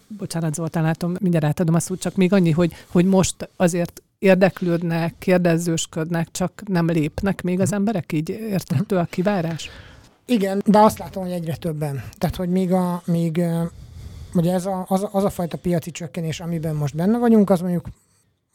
bocsánat 0.08 0.54
Zoltán, 0.54 0.84
látom, 0.84 1.16
mindjárt 1.20 1.46
átadom 1.46 1.76
a 1.76 1.80
szót, 1.80 2.00
csak 2.00 2.16
még 2.16 2.34
annyi, 2.34 2.52
hogy, 2.52 2.74
hogy 2.88 3.06
most 3.06 3.50
azért 3.56 4.02
érdeklődnek, 4.20 5.14
kérdezősködnek, 5.20 6.28
csak 6.32 6.64
nem 6.68 6.90
lépnek 6.90 7.42
még 7.42 7.60
az 7.60 7.74
emberek, 7.74 8.12
így 8.12 8.30
értető 8.30 8.98
a 8.98 9.08
kivárás? 9.10 9.70
Igen, 10.26 10.62
de 10.66 10.80
azt 10.80 10.98
látom, 10.98 11.24
hogy 11.24 11.32
egyre 11.32 11.56
többen. 11.56 12.04
Tehát, 12.18 12.36
hogy 12.36 12.50
még, 12.50 12.72
a, 12.72 13.02
még 13.06 13.42
ugye 14.34 14.54
ez 14.54 14.66
a, 14.66 14.86
az, 14.88 15.08
az 15.12 15.24
a 15.24 15.30
fajta 15.30 15.58
piaci 15.58 15.92
csökkenés, 15.92 16.40
amiben 16.40 16.76
most 16.76 16.96
benne 16.96 17.18
vagyunk, 17.18 17.50
az 17.50 17.60
mondjuk 17.60 17.88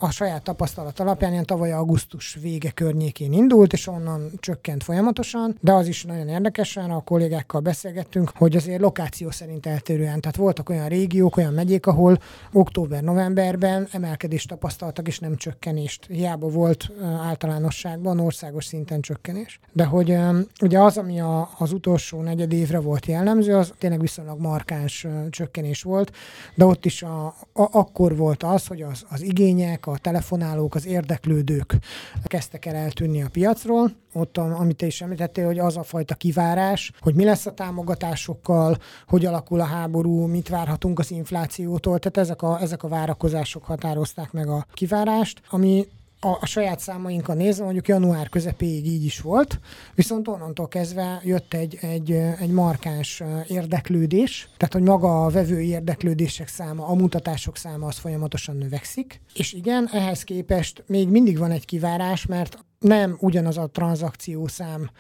a 0.01 0.11
saját 0.11 0.43
tapasztalat 0.43 1.01
alapján 1.01 1.33
ilyen 1.33 1.45
tavaly 1.45 1.73
augusztus 1.73 2.39
vége 2.41 2.71
környékén 2.71 3.33
indult, 3.33 3.73
és 3.73 3.87
onnan 3.87 4.31
csökkent 4.41 4.83
folyamatosan, 4.83 5.57
de 5.61 5.73
az 5.73 5.87
is 5.87 6.05
nagyon 6.05 6.29
érdekesen, 6.29 6.91
a 6.91 7.01
kollégákkal 7.01 7.61
beszélgettünk, 7.61 8.31
hogy 8.37 8.57
azért 8.57 8.81
lokáció 8.81 9.31
szerint 9.31 9.67
eltérően, 9.67 10.21
tehát 10.21 10.37
voltak 10.37 10.69
olyan 10.69 10.89
régiók, 10.89 11.37
olyan 11.37 11.53
megyék, 11.53 11.87
ahol 11.87 12.19
október-novemberben 12.53 13.89
emelkedést 13.93 14.49
tapasztaltak, 14.49 15.07
és 15.07 15.19
nem 15.19 15.37
csökkenést. 15.37 16.07
Hiába 16.07 16.49
volt 16.49 16.91
általánosságban 17.23 18.21
országos 18.21 18.65
szinten 18.65 19.01
csökkenés. 19.01 19.61
De 19.73 19.85
hogy 19.85 20.19
ugye 20.63 20.81
az, 20.81 20.97
ami 20.97 21.21
a, 21.21 21.49
az 21.59 21.73
utolsó 21.73 22.23
negyed 22.23 22.53
évre 22.53 22.81
volt 22.81 23.07
jellemző, 23.07 23.57
az 23.57 23.73
tényleg 23.79 24.01
viszonylag 24.01 24.41
markáns 24.41 25.07
csökkenés 25.31 25.83
volt, 25.83 26.13
de 26.55 26.65
ott 26.65 26.85
is 26.85 27.03
a, 27.03 27.27
a, 27.27 27.35
akkor 27.53 28.17
volt 28.17 28.43
az, 28.43 28.67
hogy 28.67 28.83
az, 28.83 29.05
az 29.09 29.23
igények, 29.23 29.87
a 29.91 29.99
telefonálók, 29.99 30.75
az 30.75 30.87
érdeklődők 30.87 31.77
kezdtek 32.25 32.67
el 32.67 32.75
eltűnni 32.75 33.23
a 33.23 33.29
piacról. 33.29 33.91
Ott, 34.13 34.37
amit 34.37 34.83
is 34.83 35.01
említettél, 35.01 35.47
hogy 35.47 35.59
az 35.59 35.77
a 35.77 35.83
fajta 35.83 36.15
kivárás, 36.15 36.93
hogy 37.01 37.15
mi 37.15 37.25
lesz 37.25 37.47
a 37.47 37.55
támogatásokkal, 37.55 38.77
hogy 39.07 39.27
alakul 39.27 39.61
a 39.61 39.65
háború, 39.65 40.27
mit 40.27 40.49
várhatunk 40.49 40.99
az 40.99 41.11
inflációtól. 41.11 41.99
Tehát 41.99 42.29
ezek 42.29 42.43
a, 42.43 42.61
ezek 42.61 42.83
a 42.83 42.89
várakozások 42.89 43.65
határozták 43.65 44.33
meg 44.33 44.49
a 44.49 44.67
kivárást, 44.73 45.43
ami 45.49 45.87
a, 46.21 46.29
a 46.29 46.47
saját 46.47 46.81
számainkkal 46.81 47.35
nézve, 47.35 47.65
mondjuk 47.65 47.89
január 47.89 48.29
közepéig 48.29 48.87
így 48.87 49.05
is 49.05 49.21
volt, 49.21 49.61
viszont 49.95 50.29
onnantól 50.29 50.69
kezdve 50.69 51.21
jött 51.25 51.55
egy, 51.55 51.79
egy, 51.81 52.11
egy 52.13 52.51
markáns 52.51 53.23
érdeklődés, 53.49 54.49
tehát 54.57 54.73
hogy 54.73 54.83
maga 54.83 55.25
a 55.25 55.31
vevői 55.31 55.69
érdeklődések 55.69 56.49
száma, 56.49 56.87
a 56.87 56.95
mutatások 56.95 57.57
száma 57.57 57.87
az 57.87 57.99
folyamatosan 57.99 58.57
növekszik, 58.57 59.21
és 59.35 59.53
igen, 59.53 59.89
ehhez 59.93 60.25
képest 60.25 60.85
még 60.87 61.09
mindig 61.09 61.39
van 61.39 61.51
egy 61.51 61.65
kivárás, 61.65 62.27
mert 62.27 62.59
nem 62.79 63.17
ugyanaz 63.21 63.59
a 63.59 63.67
tranzakciószám 63.67 64.91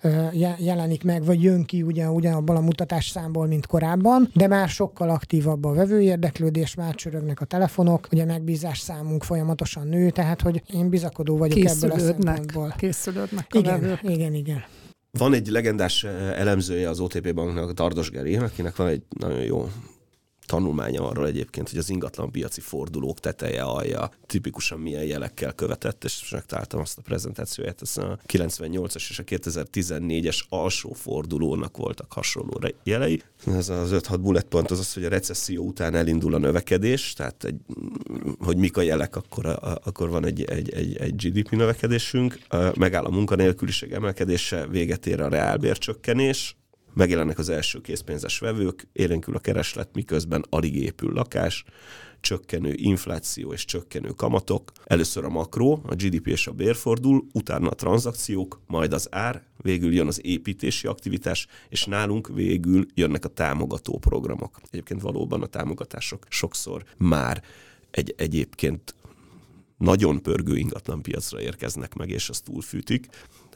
jelenik 0.58 1.04
meg, 1.04 1.24
vagy 1.24 1.42
jön 1.42 1.64
ki 1.64 1.82
ugyan, 1.82 2.14
ugyanabban 2.14 2.56
a 2.56 2.60
mutatás 2.60 3.08
számból, 3.08 3.46
mint 3.46 3.66
korábban, 3.66 4.30
de 4.34 4.46
már 4.46 4.68
sokkal 4.68 5.10
aktívabb 5.10 5.64
a 5.64 5.72
vevő 5.72 6.00
érdeklődés, 6.00 6.74
már 6.74 6.94
csörögnek 6.94 7.40
a 7.40 7.44
telefonok, 7.44 8.08
ugye 8.12 8.24
megbízás 8.24 8.78
számunk 8.78 9.24
folyamatosan 9.24 9.86
nő, 9.86 10.10
tehát 10.10 10.40
hogy 10.40 10.62
én 10.72 10.88
bizakodó 10.88 11.36
vagyok 11.36 11.68
ebből 11.68 11.90
a 11.90 11.98
szempontból. 11.98 12.74
Készülődnek 12.76 13.46
a 13.48 13.58
igen, 13.58 13.80
vevők. 13.80 14.00
igen, 14.02 14.34
igen. 14.34 14.64
Van 15.10 15.34
egy 15.34 15.46
legendás 15.46 16.04
elemzője 16.36 16.88
az 16.88 17.00
OTP 17.00 17.34
banknak, 17.34 17.74
Tardos 17.74 18.10
Geri, 18.10 18.36
akinek 18.36 18.76
van 18.76 18.86
egy 18.86 19.02
nagyon 19.18 19.40
jó 19.40 19.68
tanulmánya 20.48 21.08
arról 21.08 21.26
egyébként, 21.26 21.68
hogy 21.68 21.78
az 21.78 21.90
ingatlan 21.90 22.30
piaci 22.30 22.60
fordulók 22.60 23.20
teteje 23.20 23.62
alja 23.62 24.10
tipikusan 24.26 24.78
milyen 24.78 25.04
jelekkel 25.04 25.52
követett, 25.52 26.04
és 26.04 26.30
megtaláltam 26.30 26.80
azt 26.80 26.98
a 26.98 27.02
prezentációját, 27.02 27.82
ez 27.82 27.96
a 27.96 28.18
98-as 28.26 28.94
és 28.94 29.18
a 29.18 29.24
2014-es 29.24 30.40
alsó 30.48 30.92
fordulónak 30.92 31.76
voltak 31.76 32.12
hasonló 32.12 32.60
jelei. 32.82 33.22
Ez 33.46 33.68
az 33.68 33.90
5-6 33.92 34.18
bullet 34.20 34.44
pont 34.44 34.70
az 34.70 34.78
az, 34.78 34.94
hogy 34.94 35.04
a 35.04 35.08
recesszió 35.08 35.64
után 35.64 35.94
elindul 35.94 36.34
a 36.34 36.38
növekedés, 36.38 37.12
tehát 37.12 37.44
egy, 37.44 37.60
hogy 38.38 38.56
mik 38.56 38.76
a 38.76 38.82
jelek, 38.82 39.16
akkor, 39.16 39.46
a, 39.46 39.78
akkor 39.84 40.08
van 40.08 40.26
egy, 40.26 40.44
egy, 40.44 40.70
egy, 40.70 40.96
egy 40.96 41.14
GDP 41.14 41.50
növekedésünk, 41.50 42.38
megáll 42.74 43.04
a 43.04 43.10
munkanélküliség 43.10 43.92
emelkedése, 43.92 44.66
véget 44.66 45.06
ér 45.06 45.20
a 45.20 45.28
reálbércsökkenés, 45.28 46.56
megjelennek 46.94 47.38
az 47.38 47.48
első 47.48 47.80
készpénzes 47.80 48.38
vevők, 48.38 48.88
élénkül 48.92 49.34
a 49.34 49.38
kereslet, 49.38 49.88
miközben 49.92 50.44
alig 50.48 50.76
épül 50.76 51.12
lakás, 51.12 51.64
csökkenő 52.20 52.72
infláció 52.76 53.52
és 53.52 53.64
csökkenő 53.64 54.08
kamatok. 54.08 54.72
Először 54.84 55.24
a 55.24 55.28
makro, 55.28 55.72
a 55.72 55.94
GDP 55.94 56.26
és 56.26 56.46
a 56.46 56.52
bér 56.52 56.76
fordul, 56.76 57.26
utána 57.32 57.68
a 57.68 57.74
tranzakciók, 57.74 58.60
majd 58.66 58.92
az 58.92 59.08
ár, 59.10 59.42
végül 59.56 59.94
jön 59.94 60.06
az 60.06 60.24
építési 60.24 60.86
aktivitás, 60.86 61.46
és 61.68 61.84
nálunk 61.84 62.28
végül 62.28 62.86
jönnek 62.94 63.24
a 63.24 63.28
támogató 63.28 63.98
programok. 63.98 64.60
Egyébként 64.70 65.00
valóban 65.00 65.42
a 65.42 65.46
támogatások 65.46 66.26
sokszor 66.28 66.84
már 66.96 67.42
egy 67.90 68.14
egyébként 68.16 68.94
nagyon 69.78 70.22
pörgő 70.22 70.56
ingatlan 70.56 71.02
piacra 71.02 71.40
érkeznek 71.40 71.94
meg, 71.94 72.10
és 72.10 72.28
azt 72.28 72.44
túlfűtik. 72.44 73.06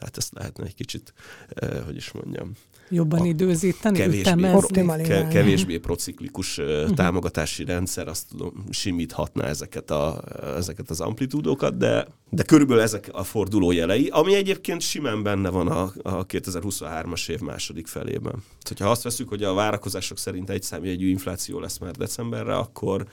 Tehát 0.03 0.17
ezt 0.17 0.33
lehetne 0.33 0.65
egy 0.65 0.75
kicsit, 0.75 1.13
eh, 1.49 1.69
hogy 1.85 1.95
is 1.95 2.11
mondjam, 2.11 2.51
jobban 2.89 3.25
időzíteni, 3.25 3.97
kevésbé, 3.97 5.03
ke, 5.03 5.27
kevésbé 5.27 5.77
prociklikus 5.77 6.57
uh-huh. 6.57 6.93
támogatási 6.93 7.65
rendszer, 7.65 8.07
azt 8.07 8.27
tudom, 8.29 8.65
simíthatná 8.69 9.45
ezeket, 9.45 9.91
a, 9.91 10.23
ezeket 10.57 10.89
az 10.89 11.01
amplitúdokat, 11.01 11.77
de, 11.77 12.07
de 12.29 12.43
körülbelül 12.43 12.83
ezek 12.83 13.09
a 13.11 13.23
forduló 13.23 13.71
jelei, 13.71 14.07
ami 14.07 14.35
egyébként 14.35 14.81
simán 14.81 15.23
benne 15.23 15.49
van 15.49 15.67
a, 15.67 15.91
a 16.01 16.25
2023-as 16.25 17.29
év 17.29 17.39
második 17.39 17.87
felében. 17.87 18.43
Ha 18.79 18.89
azt 18.89 19.03
veszük, 19.03 19.29
hogy 19.29 19.43
a 19.43 19.53
várakozások 19.53 20.17
szerint 20.17 20.49
egy 20.49 20.63
számjegyű 20.63 21.09
infláció 21.09 21.59
lesz 21.59 21.77
már 21.77 21.91
decemberre, 21.91 22.55
akkor 22.55 23.07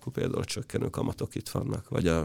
akkor 0.00 0.12
például 0.12 0.42
a 0.42 0.44
csökkenő 0.44 0.88
kamatok 0.88 1.34
itt 1.34 1.48
vannak, 1.48 1.88
vagy 1.88 2.06
a, 2.06 2.20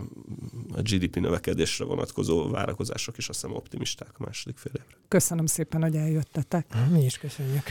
a 0.73 0.81
GDP 0.81 1.15
növekedésre 1.15 1.85
vonatkozó 1.85 2.49
várakozások 2.49 3.17
is 3.17 3.29
azt 3.29 3.41
hiszem 3.41 3.55
optimisták 3.57 4.09
a 4.17 4.23
második 4.25 4.57
fél 4.57 4.71
évre. 4.75 4.97
Köszönöm 5.07 5.45
szépen, 5.45 5.81
hogy 5.81 5.95
eljöttetek. 5.95 6.65
Mi 6.91 7.03
is 7.03 7.17
köszönjük. 7.17 7.67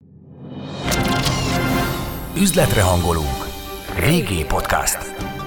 Üzletre 2.37 2.83
hangolunk. 2.83 3.45
Régi 3.99 4.45
podcast. 4.45 5.44